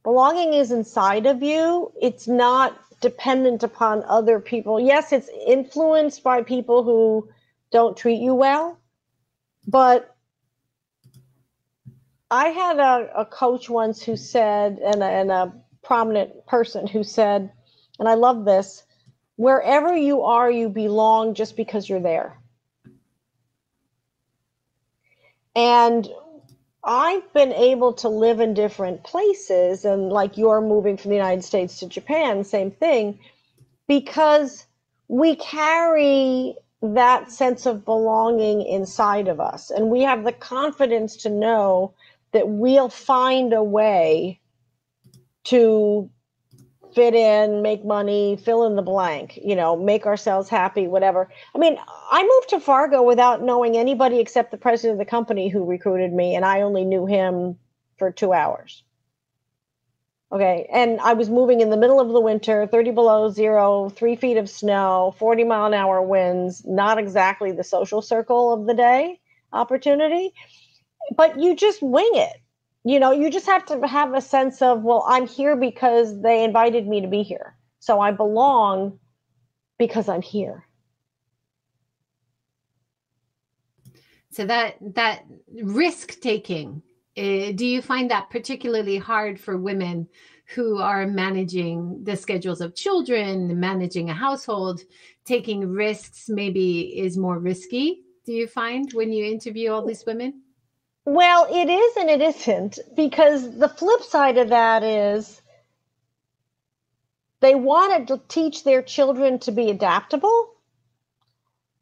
[0.04, 1.92] Belonging is inside of you.
[2.02, 4.80] It's not dependent upon other people.
[4.80, 7.30] Yes, it's influenced by people who
[7.72, 8.80] don't treat you well.
[9.68, 10.16] But
[12.32, 15.54] I had a, a coach once who said, and a, and a
[15.84, 17.52] prominent person who said,
[18.00, 18.84] and I love this
[19.40, 22.38] wherever you are, you belong just because you're there.
[25.56, 26.06] And
[26.84, 31.46] I've been able to live in different places, and like you're moving from the United
[31.46, 33.20] States to Japan, same thing,
[33.88, 34.66] because
[35.08, 39.72] we carry that sense of belonging inside of us.
[39.72, 41.94] And we have the confidence to know
[42.34, 44.42] that we'll find a way
[45.46, 46.10] to
[47.00, 51.30] fit in, make money, fill in the blank, you know, make ourselves happy, whatever.
[51.56, 51.78] I mean,
[52.12, 56.12] I moved to Fargo without knowing anybody except the president of the company who recruited
[56.12, 57.58] me, and I only knew him
[57.98, 58.84] for two hours.
[60.30, 60.68] Okay.
[60.74, 64.36] And I was moving in the middle of the winter, 30 below zero, three feet
[64.36, 69.22] of snow, 40 mile an hour winds, not exactly the social circle of the day
[69.54, 70.34] opportunity,
[71.16, 72.42] but you just wing it.
[72.84, 76.44] You know, you just have to have a sense of, well, I'm here because they
[76.44, 77.56] invited me to be here.
[77.80, 79.00] So I belong
[79.78, 80.66] because I'm here.
[84.32, 85.24] So that that
[85.64, 86.84] risk taking
[87.20, 90.08] uh, do you find that particularly hard for women
[90.56, 94.82] who are managing the schedules of children, managing a household,
[95.26, 98.04] taking risks maybe is more risky?
[98.26, 100.42] Do you find when you interview all these women?
[101.12, 105.42] Well, it is and it isn't because the flip side of that is
[107.40, 110.52] they wanted to teach their children to be adaptable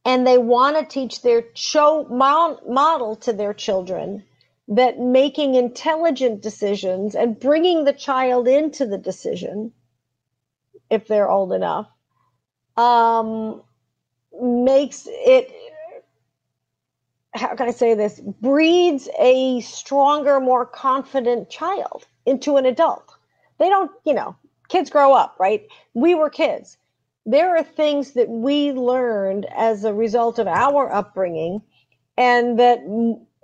[0.05, 4.23] and they want to teach their show model to their children
[4.69, 9.73] that making intelligent decisions and bringing the child into the decision,
[10.89, 11.87] if they're old enough,
[12.77, 13.61] um,
[14.41, 15.51] makes it,
[17.37, 23.15] how can I say this, breeds a stronger, more confident child into an adult.
[23.57, 24.35] They don't, you know,
[24.69, 25.67] kids grow up, right?
[25.93, 26.77] We were kids.
[27.25, 31.61] There are things that we learned as a result of our upbringing
[32.17, 32.79] and that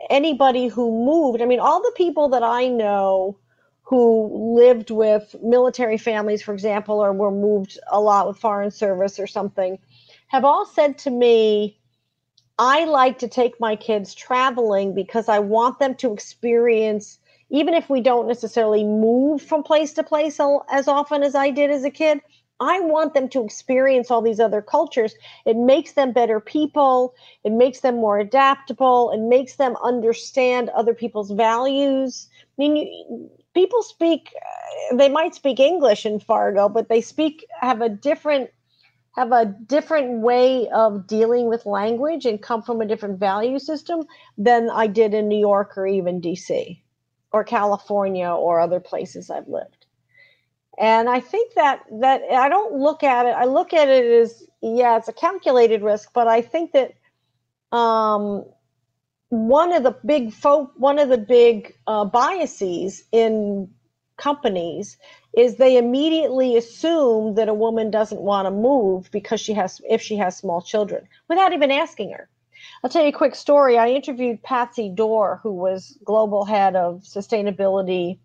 [0.09, 3.37] anybody who moved, I mean, all the people that I know
[3.83, 9.19] who lived with military families, for example, or were moved a lot with foreign service
[9.19, 9.77] or something,
[10.27, 11.77] have all said to me,
[12.59, 17.89] I like to take my kids traveling because I want them to experience, even if
[17.89, 20.39] we don't necessarily move from place to place
[20.69, 22.21] as often as I did as a kid,
[22.59, 25.15] I want them to experience all these other cultures.
[25.45, 27.15] It makes them better people.
[27.43, 29.11] It makes them more adaptable.
[29.11, 32.29] It makes them understand other people's values.
[32.41, 34.29] I mean, you, people speak,
[34.93, 38.51] they might speak English in Fargo, but they speak, have a different,
[39.15, 44.03] have a different way of dealing with language and come from a different value system
[44.37, 46.81] than I did in New York or even DC
[47.31, 49.85] or California or other places I've lived.
[50.79, 53.35] And I think that that I don't look at it.
[53.35, 56.93] I look at it as yeah, it's a calculated risk, but I think that
[57.71, 58.45] um,
[59.29, 63.69] one of the big fo- one of the big uh, biases in
[64.17, 64.97] companies
[65.35, 70.01] is they immediately assume that a woman doesn't want to move because she has if
[70.01, 72.29] she has small children without even asking her.
[72.83, 73.77] I'll tell you a quick story.
[73.77, 78.19] I interviewed Patsy Doerr, who was global head of sustainability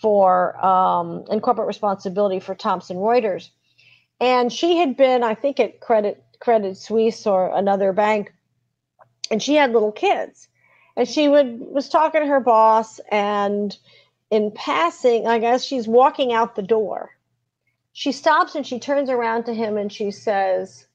[0.00, 3.50] for um, and corporate responsibility for Thomson Reuters,
[4.20, 8.32] and she had been, I think, at Credit Credit Suisse or another bank,
[9.30, 10.48] and she had little kids,
[10.96, 13.76] and she would was talking to her boss, and
[14.32, 17.10] in passing, I guess she's walking out the door.
[17.92, 20.86] She stops and she turns around to him and she says,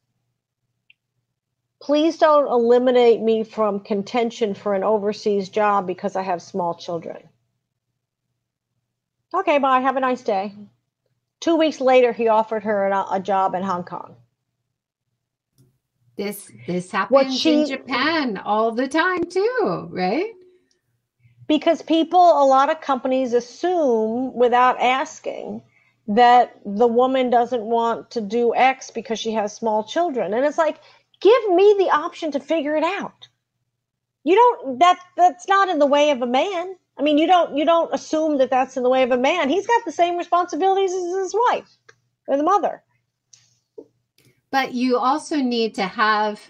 [1.79, 7.29] Please don't eliminate me from contention for an overseas job because I have small children.
[9.31, 9.81] Okay, bye.
[9.81, 10.55] Have a nice day.
[11.39, 14.15] Two weeks later, he offered her a, a job in Hong Kong.
[16.17, 20.31] This this happens she, in Japan all the time too, right?
[21.47, 25.61] Because people, a lot of companies assume without asking
[26.07, 30.57] that the woman doesn't want to do X because she has small children, and it's
[30.57, 30.79] like,
[31.21, 33.27] give me the option to figure it out.
[34.23, 36.75] You don't that that's not in the way of a man.
[36.97, 39.49] I mean, you don't you don't assume that that's in the way of a man.
[39.49, 41.77] He's got the same responsibilities as his wife
[42.27, 42.83] or the mother.
[44.51, 46.41] But you also need to have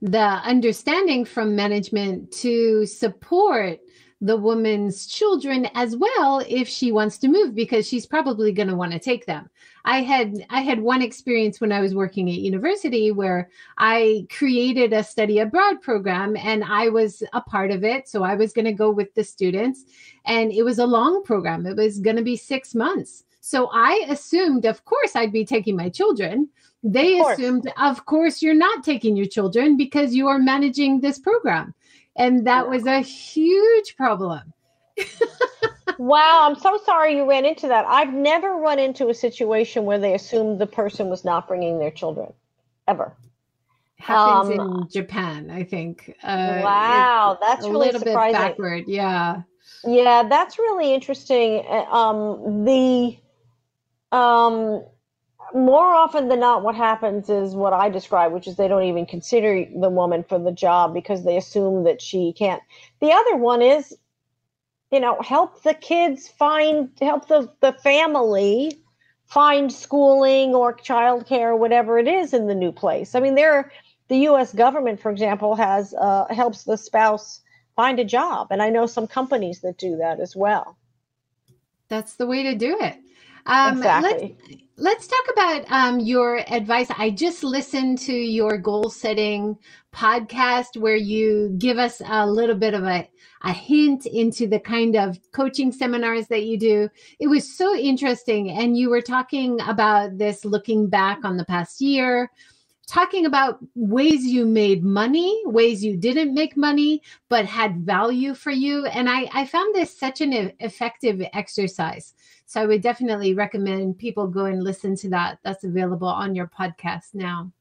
[0.00, 3.80] the understanding from management to support
[4.20, 8.74] the woman's children as well if she wants to move because she's probably going to
[8.74, 9.50] want to take them.
[9.84, 14.92] I had I had one experience when I was working at university where I created
[14.92, 18.64] a study abroad program and I was a part of it so I was going
[18.64, 19.84] to go with the students
[20.24, 21.66] and it was a long program.
[21.66, 23.24] It was going to be 6 months.
[23.40, 26.48] So I assumed of course I'd be taking my children.
[26.82, 31.18] They of assumed of course you're not taking your children because you are managing this
[31.18, 31.74] program.
[32.16, 34.52] And that was a huge problem.
[35.98, 37.84] wow, I'm so sorry you ran into that.
[37.86, 41.90] I've never run into a situation where they assumed the person was not bringing their
[41.90, 42.32] children.
[42.88, 43.16] ever.
[43.98, 46.14] Happens um, in Japan, I think.
[46.22, 48.40] Uh, wow, that's a really little surprising.
[48.40, 48.84] bit backward.
[48.86, 49.42] Yeah.
[49.84, 51.64] Yeah, that's really interesting.
[51.66, 53.16] Uh, um, the
[54.12, 54.84] um,
[55.56, 59.06] more often than not, what happens is what I describe, which is they don't even
[59.06, 62.62] consider the woman for the job because they assume that she can't.
[63.00, 63.96] The other one is,
[64.92, 68.78] you know, help the kids find, help the, the family
[69.24, 73.14] find schooling or childcare or whatever it is in the new place.
[73.14, 73.72] I mean, there,
[74.08, 74.52] the U.S.
[74.52, 77.40] government, for example, has uh, helps the spouse
[77.74, 80.78] find a job, and I know some companies that do that as well.
[81.88, 82.96] That's the way to do it.
[83.46, 84.36] Um, exactly.
[84.48, 86.88] Let's, let's talk about um, your advice.
[86.96, 89.56] I just listened to your goal setting
[89.94, 93.08] podcast where you give us a little bit of a,
[93.42, 96.88] a hint into the kind of coaching seminars that you do.
[97.18, 98.50] It was so interesting.
[98.50, 102.30] And you were talking about this looking back on the past year,
[102.86, 108.52] talking about ways you made money, ways you didn't make money, but had value for
[108.52, 108.86] you.
[108.86, 112.14] And I, I found this such an effective exercise.
[112.46, 115.40] So I would definitely recommend people go and listen to that.
[115.42, 117.52] That's available on your podcast now.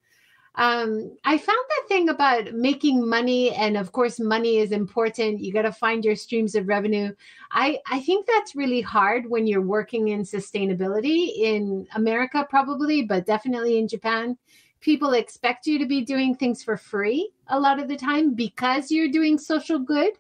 [0.58, 5.42] Um, I found that thing about making money, and of course, money is important.
[5.42, 7.14] You got to find your streams of revenue.
[7.52, 13.26] I, I think that's really hard when you're working in sustainability in America, probably, but
[13.26, 14.38] definitely in Japan.
[14.82, 18.92] People expect you to be doing things for free a lot of the time because
[18.92, 20.14] you're doing social good.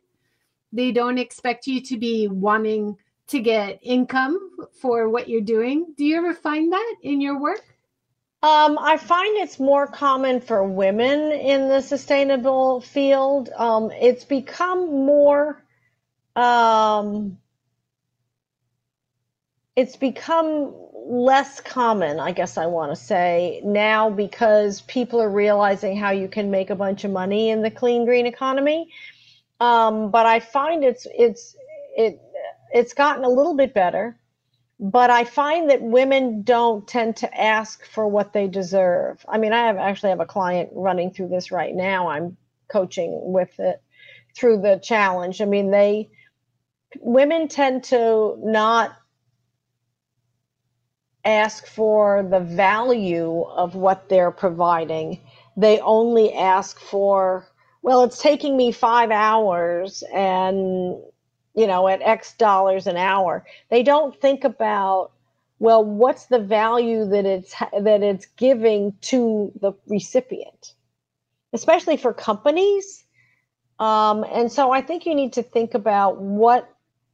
[0.73, 2.97] They don't expect you to be wanting
[3.27, 4.39] to get income
[4.81, 5.93] for what you're doing.
[5.97, 7.63] Do you ever find that in your work?
[8.43, 13.49] Um, I find it's more common for women in the sustainable field.
[13.55, 15.63] Um, it's become more,
[16.35, 17.39] um,
[19.76, 20.73] it's become
[21.07, 26.28] less common, I guess I want to say, now because people are realizing how you
[26.28, 28.89] can make a bunch of money in the clean green economy.
[29.59, 31.55] Um, but I find it's it's
[31.95, 32.19] it
[32.71, 34.17] it's gotten a little bit better,
[34.80, 39.23] but I find that women don't tend to ask for what they deserve.
[39.30, 42.09] I mean, I have actually have a client running through this right now.
[42.09, 42.36] I'm
[42.67, 43.82] coaching with it
[44.36, 45.41] through the challenge.
[45.41, 46.09] I mean, they
[46.99, 48.95] women tend to not
[51.26, 55.19] ask for the value of what they're providing.
[55.57, 57.47] They only ask for,
[57.82, 60.97] well, it's taking me five hours and
[61.55, 63.45] you know, at X dollars an hour.
[63.69, 65.11] They don't think about,
[65.59, 70.73] well, what's the value that it's that it's giving to the recipient,
[71.53, 73.05] especially for companies.
[73.80, 76.69] Um, and so I think you need to think about what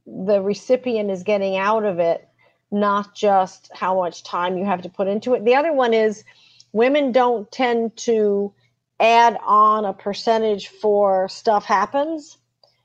[0.06, 2.28] the recipient is getting out of it,
[2.72, 5.44] not just how much time you have to put into it.
[5.44, 6.24] The other one is
[6.72, 8.52] women don't tend to
[8.98, 12.38] add on a percentage for stuff happens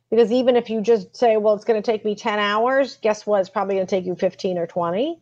[0.09, 3.25] because even if you just say, well, it's going to take me 10 hours, guess
[3.25, 3.41] what?
[3.41, 5.19] It's probably going to take you 15 or 20.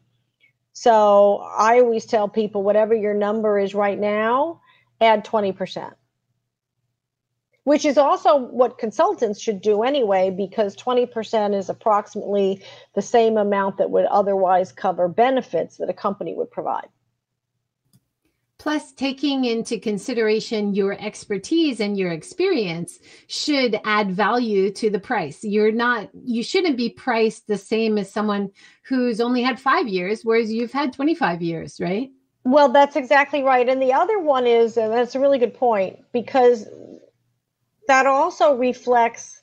[0.73, 4.61] So I always tell people whatever your number is right now,
[4.99, 5.93] add 20%,
[7.65, 12.63] which is also what consultants should do anyway, because 20% is approximately
[12.93, 16.87] the same amount that would otherwise cover benefits that a company would provide.
[18.59, 25.43] Plus, taking into consideration your expertise and your experience should add value to the price.
[25.43, 28.51] You're not, you shouldn't be priced the same as someone
[28.83, 32.11] who's only had five years, whereas you've had 25 years, right?
[32.43, 33.67] Well, that's exactly right.
[33.67, 36.67] And the other one is, and that's a really good point, because
[37.87, 39.41] that also reflects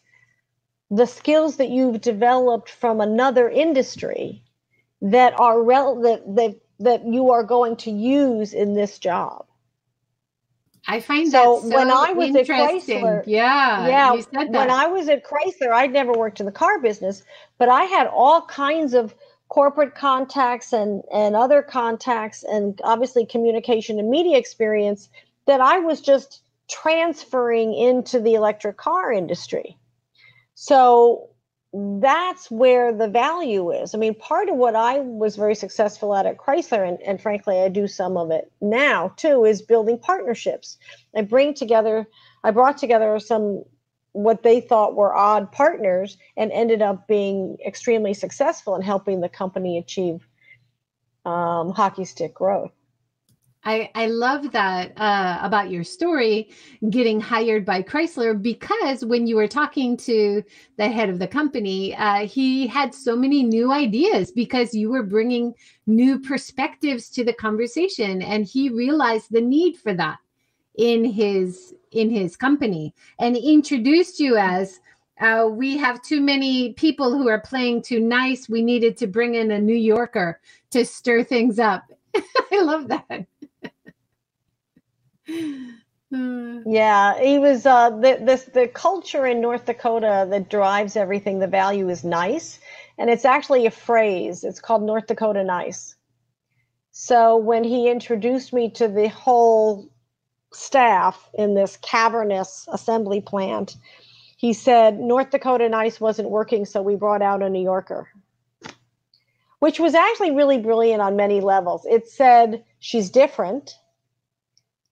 [0.91, 4.43] the skills that you've developed from another industry
[5.01, 9.47] that are rel- that, that that you are going to use in this job.
[10.89, 15.25] I find so, so when I was at Chrysler, yeah, yeah, when I was at
[15.25, 17.23] Chrysler, I'd never worked in the car business,
[17.57, 19.15] but I had all kinds of
[19.49, 25.09] corporate contacts and and other contacts, and obviously communication and media experience
[25.47, 26.42] that I was just
[26.73, 29.77] transferring into the electric car industry.
[30.55, 31.29] So
[31.75, 33.95] that's where the value is.
[33.95, 37.61] I mean, part of what I was very successful at at Chrysler, and, and frankly,
[37.61, 40.79] I do some of it now too, is building partnerships.
[41.17, 42.07] I bring together,
[42.45, 43.65] I brought together some
[44.13, 49.29] what they thought were odd partners and ended up being extremely successful in helping the
[49.29, 50.27] company achieve
[51.25, 52.73] um, hockey stick growth.
[53.65, 56.51] I, I love that uh, about your story
[56.91, 60.43] getting hired by Chrysler because when you were talking to
[60.79, 65.05] the head of the company, uh, he had so many new ideas because you were
[65.05, 65.55] bringing
[65.87, 70.19] new perspectives to the conversation and he realized the need for that.
[70.77, 74.81] in his in his company and introduced you as
[75.21, 78.49] uh, we have too many people who are playing too nice.
[78.49, 80.41] We needed to bring in a New Yorker
[80.73, 81.85] to stir things up.
[82.53, 83.27] I love that.
[86.67, 91.39] yeah, he was uh, the the culture in North Dakota that drives everything.
[91.39, 92.61] The value is nice,
[92.99, 94.45] and it's actually a phrase.
[94.45, 95.97] It's called North Dakota nice.
[96.91, 99.89] So when he introduced me to the whole
[100.53, 103.77] staff in this cavernous assembly plant,
[104.37, 108.09] he said North Dakota Nice wasn't working, so we brought out a New Yorker,
[109.61, 111.87] which was actually really brilliant on many levels.
[111.87, 113.79] It said she's different,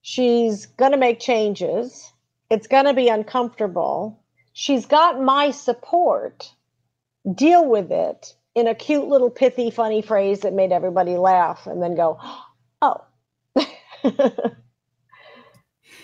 [0.02, 2.12] she's going to make changes,
[2.50, 4.20] it's going to be uncomfortable,
[4.52, 6.52] she's got my support,
[7.34, 11.82] deal with it in a cute little pithy, funny phrase that made everybody laugh and
[11.82, 12.18] then go,
[12.82, 13.04] oh.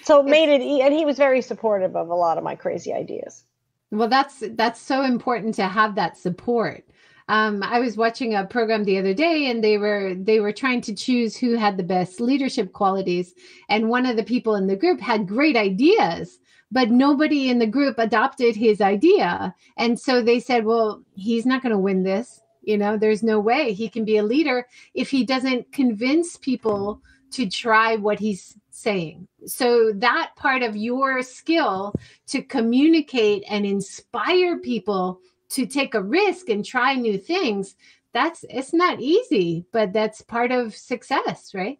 [0.03, 2.93] so it made it and he was very supportive of a lot of my crazy
[2.93, 3.45] ideas.
[3.91, 6.85] Well that's that's so important to have that support
[7.29, 10.81] um, i was watching a program the other day and they were they were trying
[10.81, 13.35] to choose who had the best leadership qualities.
[13.69, 16.39] And one of the people in the group had great ideas
[16.73, 19.55] but nobody in the group adopted his idea.
[19.77, 22.41] And so they said well he's not going to win this.
[22.63, 27.01] You know there's no way he can be a leader if he doesn't convince people
[27.33, 29.27] to try what he's saying.
[29.47, 31.95] So that part of your skill
[32.29, 35.21] to communicate and inspire people
[35.51, 37.77] to take a risk and try new things,
[38.13, 41.79] that's it's not easy, but that's part of success, right?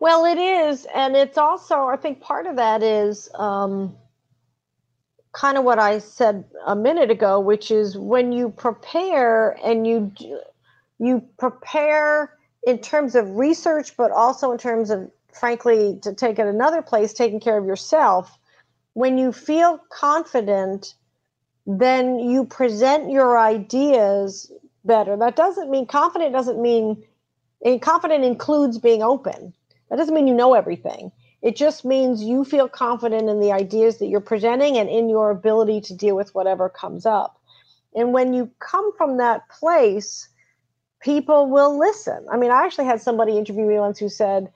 [0.00, 3.96] Well, it is, and it's also I think part of that is um,
[5.32, 10.12] kind of what I said a minute ago, which is when you prepare and you
[10.98, 12.34] you prepare
[12.66, 17.12] in terms of research, but also in terms of frankly, to take it another place,
[17.12, 18.38] taking care of yourself,
[18.94, 20.94] when you feel confident,
[21.70, 24.50] then you present your ideas
[24.86, 25.18] better.
[25.18, 27.04] That doesn't mean confident doesn't mean
[27.82, 29.52] confident includes being open.
[29.90, 31.12] That doesn't mean you know everything.
[31.42, 35.30] It just means you feel confident in the ideas that you're presenting and in your
[35.30, 37.38] ability to deal with whatever comes up.
[37.94, 40.26] And when you come from that place,
[41.00, 42.24] people will listen.
[42.32, 44.50] I mean, I actually had somebody interview me once who said,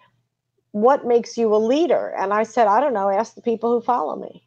[0.71, 2.15] what makes you a leader?
[2.19, 4.47] And I said, I don't know, ask the people who follow me.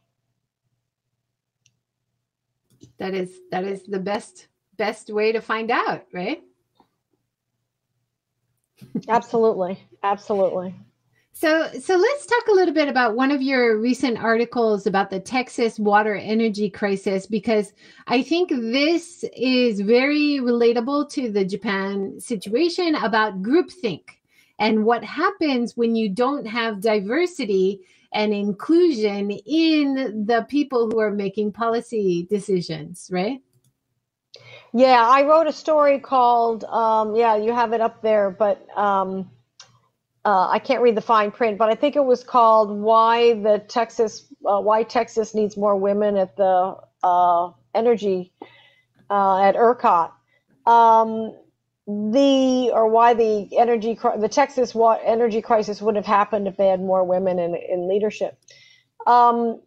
[2.98, 6.41] That is that is the best best way to find out, right?
[9.08, 9.80] absolutely.
[10.04, 10.76] Absolutely.
[11.38, 15.20] So, so let's talk a little bit about one of your recent articles about the
[15.20, 17.74] Texas water energy crisis, because
[18.08, 24.04] I think this is very relatable to the Japan situation about groupthink
[24.60, 27.82] and what happens when you don't have diversity
[28.16, 33.41] and inclusion in the people who are making policy decisions, right?
[34.74, 39.32] Yeah, I wrote a story called, um, yeah, you have it up there, but um,
[40.26, 43.59] uh, I can't read the fine print, but I think it was called "Why the
[43.68, 48.34] Texas uh, Why Texas Needs More Women at the uh, Energy
[49.09, 50.11] uh, at ERCOT."
[50.68, 51.36] Um,
[51.88, 56.67] the or why the energy the Texas water energy crisis would have happened if they
[56.67, 58.39] had more women in in leadership.
[59.05, 59.61] Um,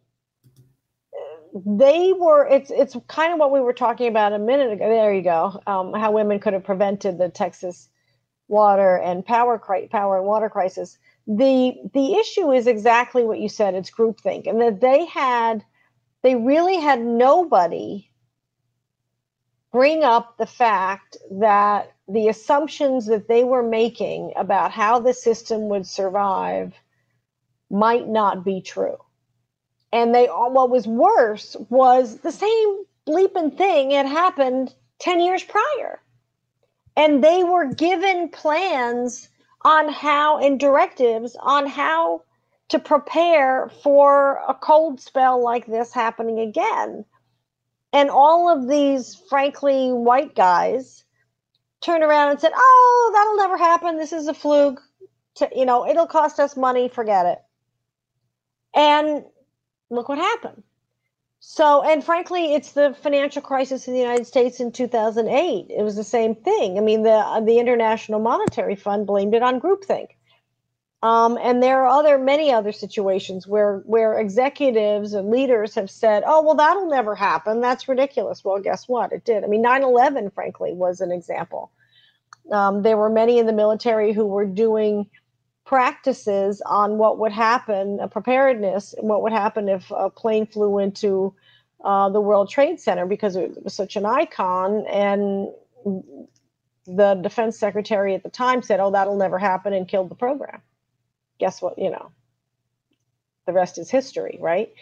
[1.54, 4.88] they were it's it's kind of what we were talking about a minute ago.
[4.88, 5.60] There you go.
[5.66, 7.88] Um, how women could have prevented the Texas
[8.48, 9.58] water and power
[9.90, 10.98] power and water crisis.
[11.26, 13.74] The the issue is exactly what you said.
[13.74, 15.64] It's groupthink, and that they had
[16.22, 18.07] they really had nobody
[19.72, 25.68] bring up the fact that the assumptions that they were making about how the system
[25.68, 26.74] would survive
[27.70, 28.96] might not be true.
[29.92, 36.00] And they what was worse was the same bleeping thing had happened 10 years prior.
[36.96, 39.28] And they were given plans
[39.62, 42.22] on how and directives on how
[42.68, 47.04] to prepare for a cold spell like this happening again.
[47.92, 51.04] And all of these, frankly, white guys
[51.80, 53.96] turned around and said, "Oh, that'll never happen.
[53.96, 54.80] This is a fluke.
[55.36, 56.88] To, you know, it'll cost us money.
[56.88, 57.38] Forget it."
[58.74, 59.24] And
[59.90, 60.62] look what happened.
[61.40, 65.66] So, and frankly, it's the financial crisis in the United States in 2008.
[65.70, 66.76] It was the same thing.
[66.76, 70.08] I mean, the the International Monetary Fund blamed it on groupthink.
[71.02, 76.24] Um, and there are other many other situations where where executives and leaders have said,
[76.26, 77.60] "Oh, well, that'll never happen.
[77.60, 79.12] That's ridiculous." Well, guess what?
[79.12, 79.44] It did.
[79.44, 81.70] I mean, 9/11, frankly, was an example.
[82.50, 85.08] Um, there were many in the military who were doing
[85.64, 91.34] practices on what would happen, a preparedness, what would happen if a plane flew into
[91.84, 94.86] uh, the World Trade Center because it was such an icon.
[94.86, 95.48] And
[96.86, 100.62] the defense secretary at the time said, oh, that'll never happen and killed the program.
[101.38, 101.78] Guess what?
[101.78, 102.10] You know,
[103.46, 104.72] the rest is history, right?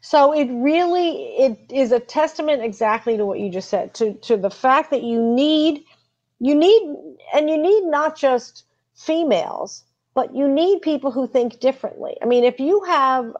[0.00, 4.36] So it really it is a testament exactly to what you just said to to
[4.36, 5.84] the fact that you need
[6.38, 6.96] you need
[7.34, 9.84] and you need not just females
[10.14, 12.16] but you need people who think differently.
[12.20, 13.32] I mean, if you have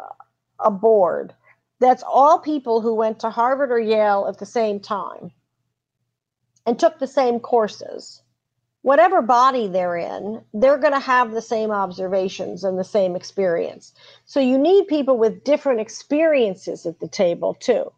[0.59, 1.35] a board
[1.81, 5.31] that's all people who went to Harvard or Yale at the same time
[6.66, 8.23] and took the same courses,
[8.83, 13.93] whatever body they're in, they're going to have the same observations and the same experience.
[14.24, 17.93] So you need people with different experiences at the table too.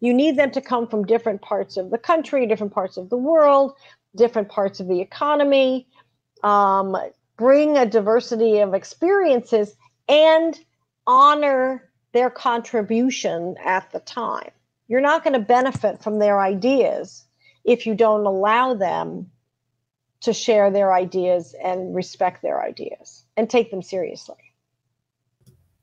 [0.00, 3.16] You need them to come from different parts of the country, different parts of the
[3.16, 3.74] world,
[4.14, 5.88] different parts of the economy,
[6.44, 6.96] um,
[7.36, 9.74] bring a diversity of experiences
[10.08, 10.58] and
[11.06, 14.50] honor their contribution at the time.
[14.86, 17.24] You're not going to benefit from their ideas
[17.64, 19.30] if you don't allow them
[20.20, 24.36] to share their ideas and respect their ideas and take them seriously.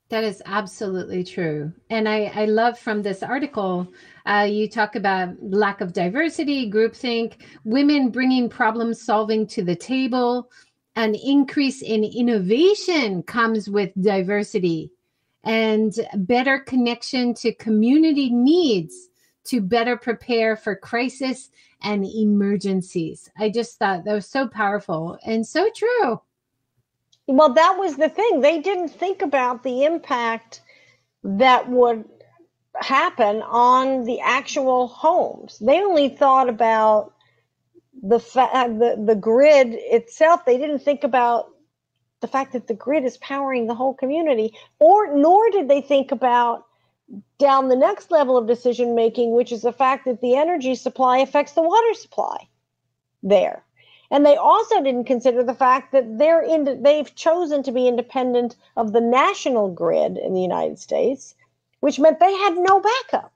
[0.08, 1.72] That is absolutely true.
[1.90, 3.88] And I, I love from this article,
[4.24, 10.48] uh, you talk about lack of diversity, groupthink, women bringing problem solving to the table.
[10.94, 14.92] An increase in innovation comes with diversity
[15.42, 19.08] and better connection to community needs
[19.46, 21.50] to better prepare for crisis
[21.82, 23.30] and emergencies.
[23.38, 26.20] I just thought that was so powerful and so true.
[27.26, 28.40] Well, that was the thing.
[28.40, 30.62] They didn't think about the impact
[31.24, 32.04] that would
[32.80, 35.58] happen on the actual homes.
[35.58, 37.14] They only thought about
[38.02, 40.44] the fa- uh, the the grid itself.
[40.44, 41.48] They didn't think about
[42.20, 46.12] the fact that the grid is powering the whole community, or nor did they think
[46.12, 46.66] about
[47.38, 51.18] down the next level of decision making, which is the fact that the energy supply
[51.18, 52.48] affects the water supply
[53.22, 53.64] there.
[54.10, 58.56] And they also didn't consider the fact that they're in, they've chosen to be independent
[58.76, 61.34] of the national grid in the United States,
[61.80, 63.32] which meant they had no backup.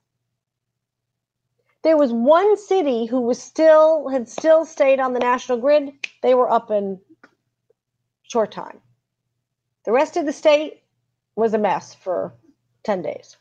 [1.83, 5.93] There was one city who was still had still stayed on the national grid.
[6.23, 7.01] They were up in
[8.23, 8.81] short time.
[9.85, 10.83] The rest of the state
[11.37, 12.35] was a mess for
[12.85, 13.37] 10 days.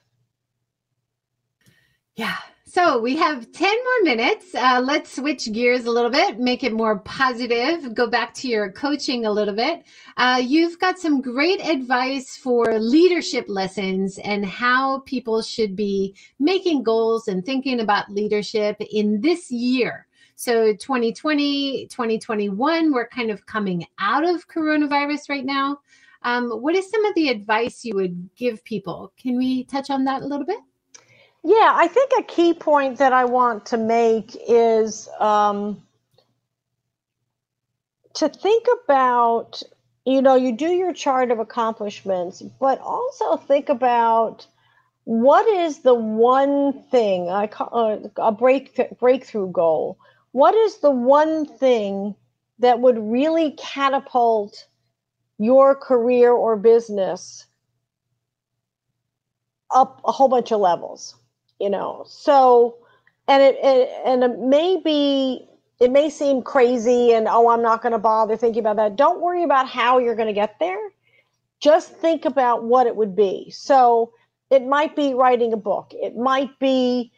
[2.20, 2.36] Yeah.
[2.65, 4.53] So we have 10 more minutes.
[4.53, 8.74] Uh, let's switch gears a little bit, make it more positive, go back to your
[8.74, 9.86] coaching a little bit.
[10.17, 16.84] Uh, you've got some great advice for leadership lessons and how people should be making
[16.84, 20.05] goals and thinking about leadership in this year.
[20.36, 25.80] So 2020, 2021, we're kind of coming out of coronavirus right now.
[26.24, 29.13] Um, what is some of the advice you would give people?
[29.17, 30.59] Can we touch on that a little bit?
[31.43, 35.81] Yeah, I think a key point that I want to make is um,
[38.15, 39.63] to think about,
[40.05, 44.47] you know, you do your chart of accomplishments, but also think about
[45.05, 47.69] what is the one thing I call
[48.17, 49.97] uh, a break breakthrough goal.
[50.31, 52.15] What is the one thing
[52.59, 54.67] that would really catapult
[55.39, 57.45] your career or business
[59.71, 61.15] up a whole bunch of levels?
[61.60, 62.78] You know so
[63.28, 65.45] and it, it and it may be
[65.80, 68.95] it may seem crazy and oh i'm not going to bother thinking about that.
[68.95, 70.89] Don't worry about how you're going to get there.
[71.62, 73.51] Just think about what it would be.
[73.51, 74.14] So
[74.49, 75.91] it might be writing a book.
[75.93, 77.12] It might be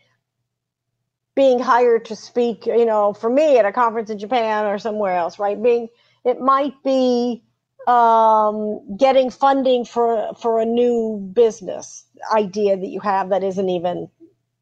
[1.33, 5.15] being hired to speak you know for me at a conference in japan or somewhere
[5.15, 5.61] else right?
[5.63, 5.87] Being
[6.25, 7.43] it might be
[7.87, 14.09] um, getting funding for for a new business idea that you have that isn't even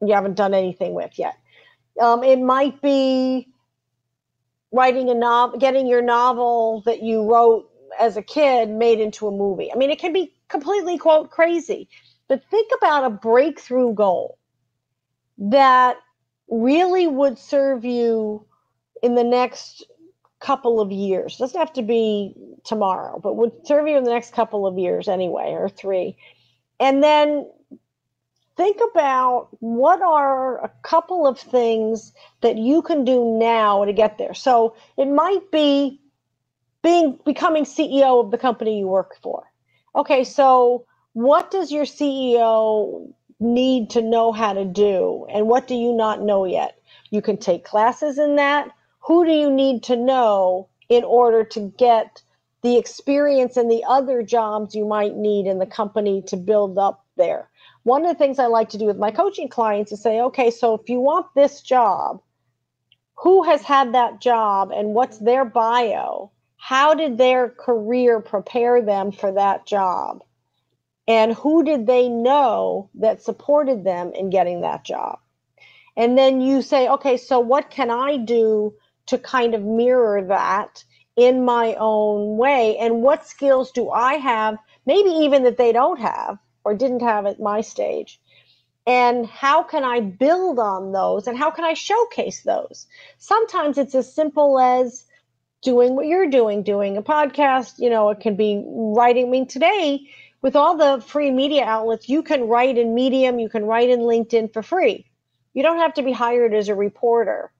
[0.00, 1.34] you haven't done anything with yet.
[2.00, 3.48] Um, it might be
[4.72, 9.32] writing a novel, getting your novel that you wrote as a kid made into a
[9.32, 9.72] movie.
[9.72, 11.88] I mean, it can be completely quote crazy,
[12.28, 14.38] but think about a breakthrough goal
[15.38, 15.96] that
[16.48, 18.46] really would serve you
[19.02, 19.84] in the next
[20.40, 21.36] couple of years.
[21.36, 22.34] Doesn't have to be
[22.64, 26.16] tomorrow, but would serve you in the next couple of years anyway, or three.
[26.78, 27.46] And then
[28.60, 34.18] think about what are a couple of things that you can do now to get
[34.18, 34.34] there.
[34.34, 35.98] So it might be
[36.82, 39.50] being becoming CEO of the company you work for.
[39.96, 40.84] Okay, so
[41.14, 46.20] what does your CEO need to know how to do and what do you not
[46.20, 46.82] know yet?
[47.10, 48.68] You can take classes in that.
[49.06, 52.20] Who do you need to know in order to get
[52.62, 57.06] the experience and the other jobs you might need in the company to build up
[57.16, 57.48] there.
[57.82, 60.50] One of the things I like to do with my coaching clients is say, okay,
[60.50, 62.20] so if you want this job,
[63.14, 66.30] who has had that job and what's their bio?
[66.56, 70.22] How did their career prepare them for that job?
[71.08, 75.18] And who did they know that supported them in getting that job?
[75.96, 78.74] And then you say, okay, so what can I do
[79.06, 80.84] to kind of mirror that
[81.16, 82.76] in my own way?
[82.78, 84.56] And what skills do I have,
[84.86, 88.20] maybe even that they don't have or didn't have at my stage?
[88.86, 92.86] And how can I build on those and how can I showcase those?
[93.18, 95.04] Sometimes it's as simple as
[95.62, 99.26] doing what you're doing, doing a podcast, you know, it can be writing.
[99.26, 100.08] I mean, today,
[100.42, 104.00] with all the free media outlets, you can write in Medium, you can write in
[104.00, 105.06] LinkedIn for free.
[105.52, 107.52] You don't have to be hired as a reporter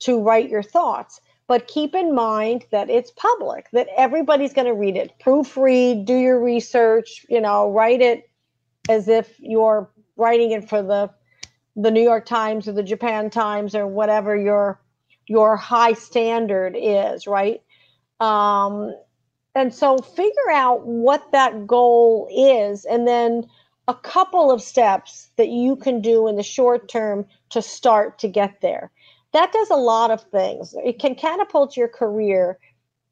[0.00, 1.20] to write your thoughts.
[1.46, 5.12] But keep in mind that it's public, that everybody's going to read it.
[5.22, 8.28] Proofread, do your research, you know, write it
[8.88, 11.10] as if you're writing it for the
[11.76, 14.80] the New York Times or the Japan Times or whatever your
[15.26, 17.62] your high standard is, right?
[18.20, 18.94] Um,
[19.54, 23.48] and so figure out what that goal is and then
[23.88, 28.28] a couple of steps that you can do in the short term to start to
[28.28, 28.90] get there.
[29.32, 30.74] That does a lot of things.
[30.84, 32.58] It can catapult your career,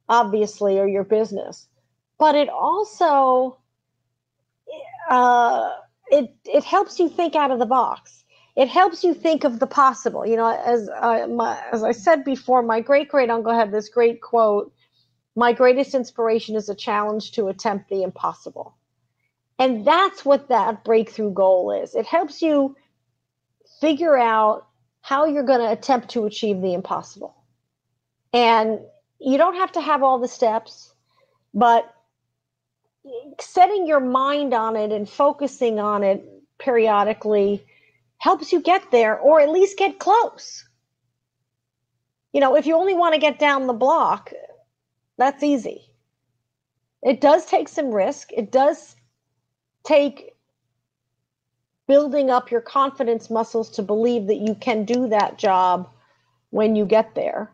[0.08, 1.68] obviously, or your business,
[2.18, 3.58] but it also
[5.10, 5.70] uh,
[6.08, 8.24] it it helps you think out of the box.
[8.54, 10.26] It helps you think of the possible.
[10.26, 13.88] You know, as uh, my, as I said before, my great great uncle had this
[13.88, 14.72] great quote:
[15.36, 18.74] "My greatest inspiration is a challenge to attempt the impossible."
[19.58, 21.94] And that's what that breakthrough goal is.
[21.94, 22.76] It helps you
[23.80, 24.66] figure out
[25.02, 27.36] how you're going to attempt to achieve the impossible.
[28.32, 28.80] And
[29.18, 30.92] you don't have to have all the steps,
[31.54, 31.92] but
[33.40, 36.24] setting your mind on it and focusing on it
[36.58, 37.64] periodically
[38.18, 40.64] helps you get there or at least get close.
[42.32, 44.32] You know, if you only want to get down the block,
[45.18, 45.82] that's easy.
[47.02, 48.30] It does take some risk.
[48.32, 48.96] It does
[49.84, 50.34] take
[51.88, 55.90] building up your confidence muscles to believe that you can do that job
[56.50, 57.50] when you get there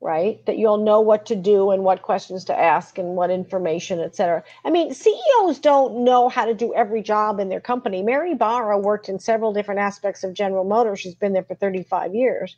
[0.00, 0.44] right?
[0.46, 4.14] That you'll know what to do and what questions to ask and what information et
[4.14, 4.42] cetera.
[4.64, 8.02] I mean ceos don't know how to do every job in their company.
[8.02, 11.00] Mary barra worked in several different aspects of general motors.
[11.00, 12.56] She's been there for 35 years.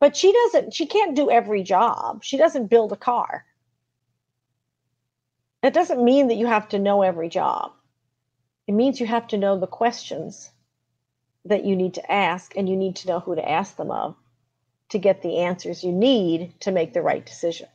[0.00, 2.22] But she doesn't she can't do every job.
[2.22, 3.44] She doesn't build a car.
[5.62, 7.72] That doesn't mean that you have to know every job.
[8.66, 10.50] It means you have to know the questions
[11.44, 14.16] that you need to ask and you need to know who to ask them of
[14.92, 17.66] to get the answers you need to make the right decision.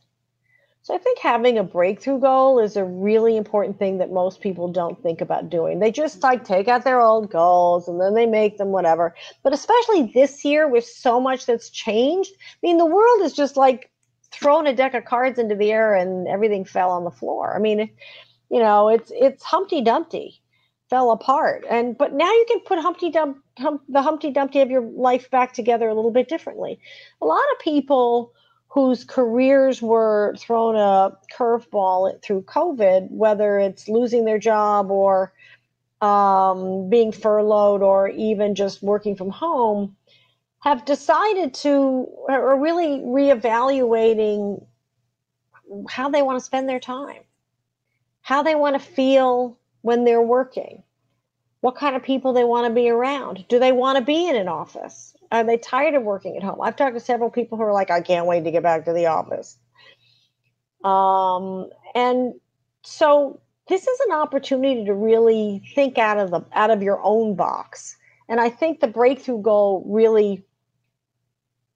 [0.84, 4.72] So I think having a breakthrough goal is a really important thing that most people
[4.72, 5.80] don't think about doing.
[5.80, 9.14] They just like take out their old goals and then they make them whatever.
[9.44, 13.58] But especially this year with so much that's changed, I mean the world is just
[13.58, 13.92] like
[14.32, 17.54] thrown a deck of cards into the air and everything fell on the floor.
[17.54, 17.90] I mean,
[18.50, 20.42] you know, it's it's Humpty Dumpty
[20.90, 21.66] fell apart.
[21.70, 25.30] And but now you can put Humpty Dump hum, the Humpty Dumpty of your life
[25.30, 26.80] back together a little bit differently.
[27.22, 28.34] A lot of people
[28.68, 35.34] whose careers were thrown a curveball through COVID, whether it's losing their job or
[36.02, 39.96] um, being furloughed or even just working from home,
[40.60, 44.64] have decided to are really reevaluating
[45.90, 47.22] how they want to spend their time,
[48.22, 50.84] how they want to feel when they're working,
[51.68, 53.44] what kind of people they want to be around.
[53.50, 55.14] Do they want to be in an office?
[55.34, 56.62] Are they tired of working at home?
[56.62, 58.94] I've talked to several people who are like, I can't wait to get back to
[58.94, 59.58] the office.
[60.86, 62.36] Um, and
[62.84, 67.36] so this is an opportunity to really think out of the out of your own
[67.36, 67.98] box.
[68.30, 70.46] And I think the breakthrough goal really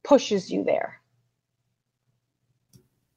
[0.05, 1.00] pushes you there.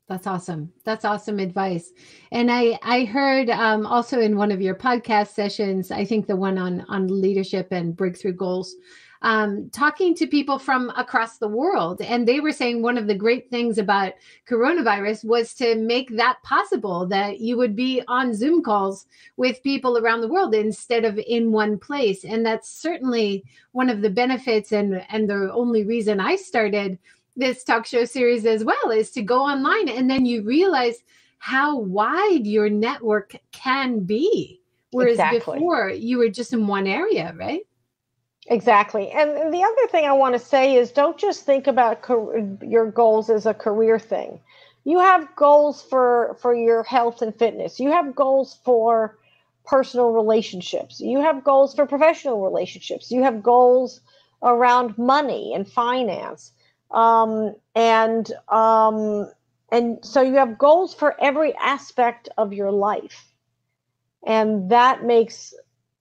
[0.08, 0.70] That's awesome.
[0.84, 1.92] That's awesome advice.
[2.30, 6.36] And I I heard um, also in one of your podcast sessions, I think the
[6.36, 8.76] one on on leadership and breakthrough goals,
[9.22, 13.14] um, talking to people from across the world, and they were saying one of the
[13.14, 14.12] great things about
[14.46, 19.06] coronavirus was to make that possible that you would be on Zoom calls
[19.38, 23.42] with people around the world instead of in one place, and that's certainly
[23.72, 26.98] one of the benefits and and the only reason I started
[27.36, 31.02] this talk show series as well is to go online and then you realize
[31.38, 34.60] how wide your network can be.
[34.92, 35.58] Whereas exactly.
[35.58, 37.62] before you were just in one area right?
[38.46, 39.10] Exactly.
[39.10, 42.06] And the other thing i want to say is don't just think about
[42.62, 44.40] your goals as a career thing.
[44.84, 47.80] You have goals for for your health and fitness.
[47.80, 49.18] You have goals for
[49.64, 51.00] personal relationships.
[51.00, 53.10] You have goals for professional relationships.
[53.10, 54.00] You have goals
[54.42, 56.52] around money and finance
[56.90, 59.30] um, and um,
[59.70, 63.32] and so you have goals for every aspect of your life.
[64.26, 65.54] And that makes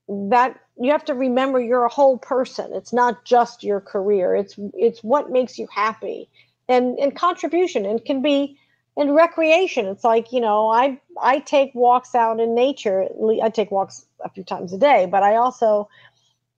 [0.07, 2.71] that you have to remember you're a whole person.
[2.73, 4.35] It's not just your career.
[4.35, 6.29] It's it's what makes you happy
[6.69, 7.85] and and contribution.
[7.85, 8.57] And can be
[8.95, 9.87] and recreation.
[9.87, 13.07] It's like you know i i take walks out in nature.
[13.41, 15.89] I take walks a few times a day but i also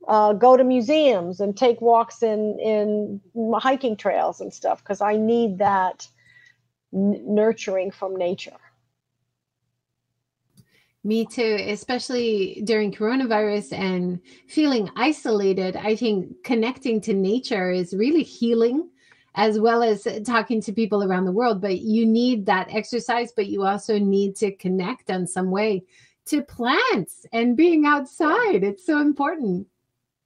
[0.08, 3.22] uh, go to museums and take walks in in
[3.60, 6.08] hiking trails and stuff because i need that
[6.93, 8.58] n- nurturing from nature
[11.06, 15.76] me too, especially during coronavirus and feeling isolated.
[15.76, 18.89] I think connecting to nature is really healing
[19.36, 21.62] as well as talking to people around the world.
[21.62, 25.84] But you need that exercise, but you also need to connect in some way
[26.26, 28.64] to plants and being outside.
[28.64, 29.68] It's so important.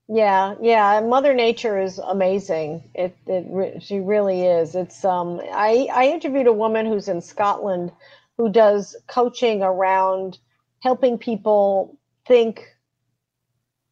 [0.09, 1.01] Yeah, yeah.
[1.01, 2.83] Mother Nature is amazing.
[2.95, 4.75] It, it she really is.
[4.75, 5.41] It's um.
[5.53, 7.91] I I interviewed a woman who's in Scotland
[8.37, 10.39] who does coaching around
[10.81, 12.65] helping people think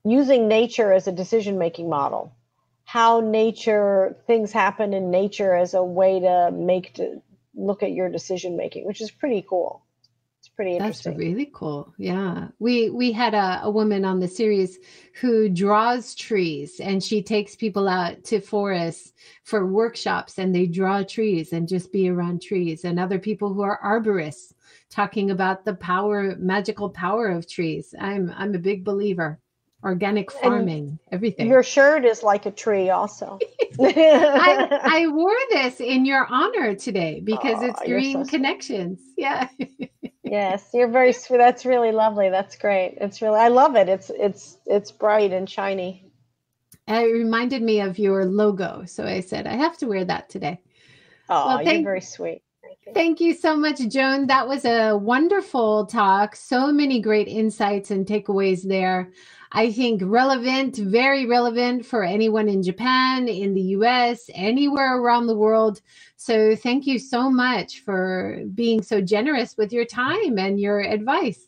[0.06, 2.34] using nature as a decision making model
[2.86, 7.22] how nature things happen in nature as a way to make to
[7.56, 9.87] look at your decision making which is pretty cool
[10.58, 14.80] pretty interesting that's really cool yeah we we had a, a woman on the series
[15.22, 21.04] who draws trees and she takes people out to forests for workshops and they draw
[21.04, 24.54] trees and just be around trees and other people who are arborists
[24.90, 27.94] talking about the power, magical power of trees.
[28.00, 29.40] I'm I'm a big believer.
[29.88, 31.48] Organic farming, and everything.
[31.48, 33.40] Your shirt is like a tree, also.
[33.80, 39.00] I, I, wore this in your honor today because oh, it's Green so Connections.
[39.16, 39.48] Yeah.
[40.24, 41.38] yes, you're very sweet.
[41.38, 42.30] That's really lovely.
[42.30, 42.98] That's great.
[43.00, 43.88] It's really I love it.
[43.88, 46.12] It's it's it's bright and shiny.
[46.90, 50.60] it reminded me of your logo, so I said I have to wear that today.
[51.30, 52.42] Oh, well, thank, you're very sweet.
[52.94, 54.28] Thank you so much, Joan.
[54.28, 56.36] That was a wonderful talk.
[56.36, 59.12] So many great insights and takeaways there.
[59.52, 65.38] I think relevant, very relevant for anyone in Japan, in the US, anywhere around the
[65.38, 65.82] world.
[66.18, 71.48] So thank you so much for being so generous with your time and your advice.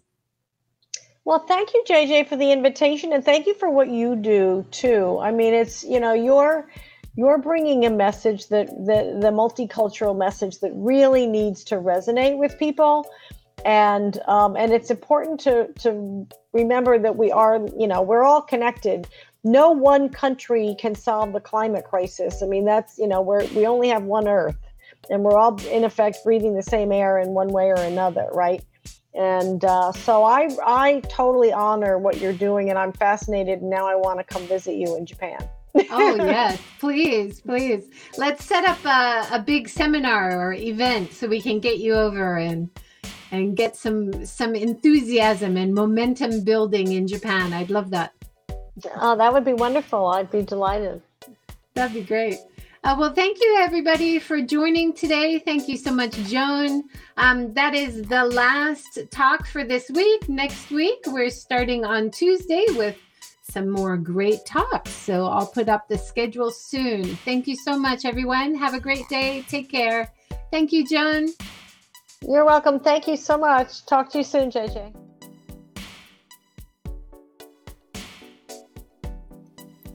[1.25, 5.19] Well, thank you, JJ, for the invitation, and thank you for what you do too.
[5.21, 6.69] I mean, it's you know, you're
[7.19, 12.57] you're bringing a message that the, the multicultural message that really needs to resonate with
[12.57, 13.05] people.
[13.65, 18.41] And um, and it's important to to remember that we are you know we're all
[18.41, 19.05] connected.
[19.43, 22.41] No one country can solve the climate crisis.
[22.41, 24.55] I mean that's you know we're we only have one earth
[25.09, 28.63] and we're all in effect breathing the same air in one way or another right?
[29.13, 33.59] And uh, so I I totally honor what you're doing, and I'm fascinated.
[33.59, 36.59] And now I want to come visit you in Japan oh yes.
[36.79, 37.89] Please please.
[38.17, 42.37] Let's set up a, a big seminar or event so we can get you over
[42.37, 42.69] and
[43.31, 47.53] and get some some enthusiasm and momentum building in japan.
[47.53, 48.13] I'd love that.
[48.95, 50.07] Oh that would be wonderful.
[50.07, 51.01] I'd be delighted.
[51.75, 52.39] That'd be great.
[52.81, 55.37] Uh, well, thank you everybody for joining today.
[55.37, 56.83] Thank you so much, Joan.
[57.17, 60.29] Um, that is the last talk for this week.
[60.29, 62.95] Next week, we're starting on Tuesday with
[63.49, 64.91] some more great talks.
[64.91, 67.03] So I'll put up the schedule soon.
[67.25, 68.55] Thank you so much, everyone.
[68.55, 69.43] Have a great day.
[69.47, 70.11] Take care.
[70.51, 71.29] Thank you, Joan.
[72.27, 72.79] You're welcome.
[72.79, 73.85] Thank you so much.
[73.85, 74.93] Talk to you soon, JJ.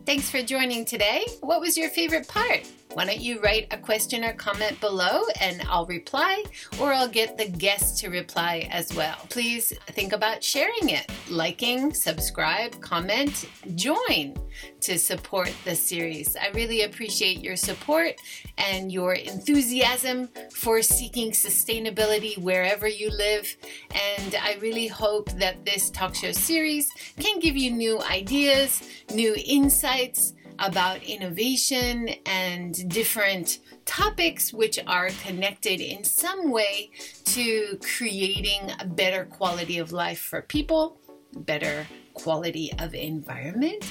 [0.07, 1.25] Thanks for joining today.
[1.41, 2.69] What was your favorite part?
[2.95, 6.45] Why don't you write a question or comment below and I'll reply,
[6.81, 9.17] or I'll get the guest to reply as well.
[9.31, 14.37] Please think about sharing it, liking, subscribe, comment, join
[14.83, 16.37] to support the series.
[16.37, 18.15] I really appreciate your support
[18.59, 23.57] and your enthusiasm for seeking sustainability wherever you live.
[23.91, 26.89] And I really hope that this talk show series
[27.19, 35.81] can give you new ideas, new insights about innovation and different topics which are connected
[35.81, 36.91] in some way
[37.25, 40.99] to creating a better quality of life for people,
[41.37, 43.85] better quality of environment,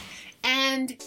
[0.43, 1.03] and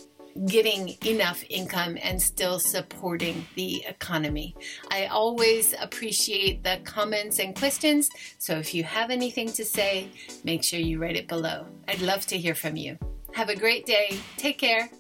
[0.47, 4.55] getting enough income and still supporting the economy.
[4.91, 10.11] I always appreciate the comments and questions, so if you have anything to say,
[10.45, 11.67] make sure you write it below.
[11.89, 12.99] I'd love to hear from you.
[13.33, 14.19] Have a great day.
[14.37, 14.91] Take care.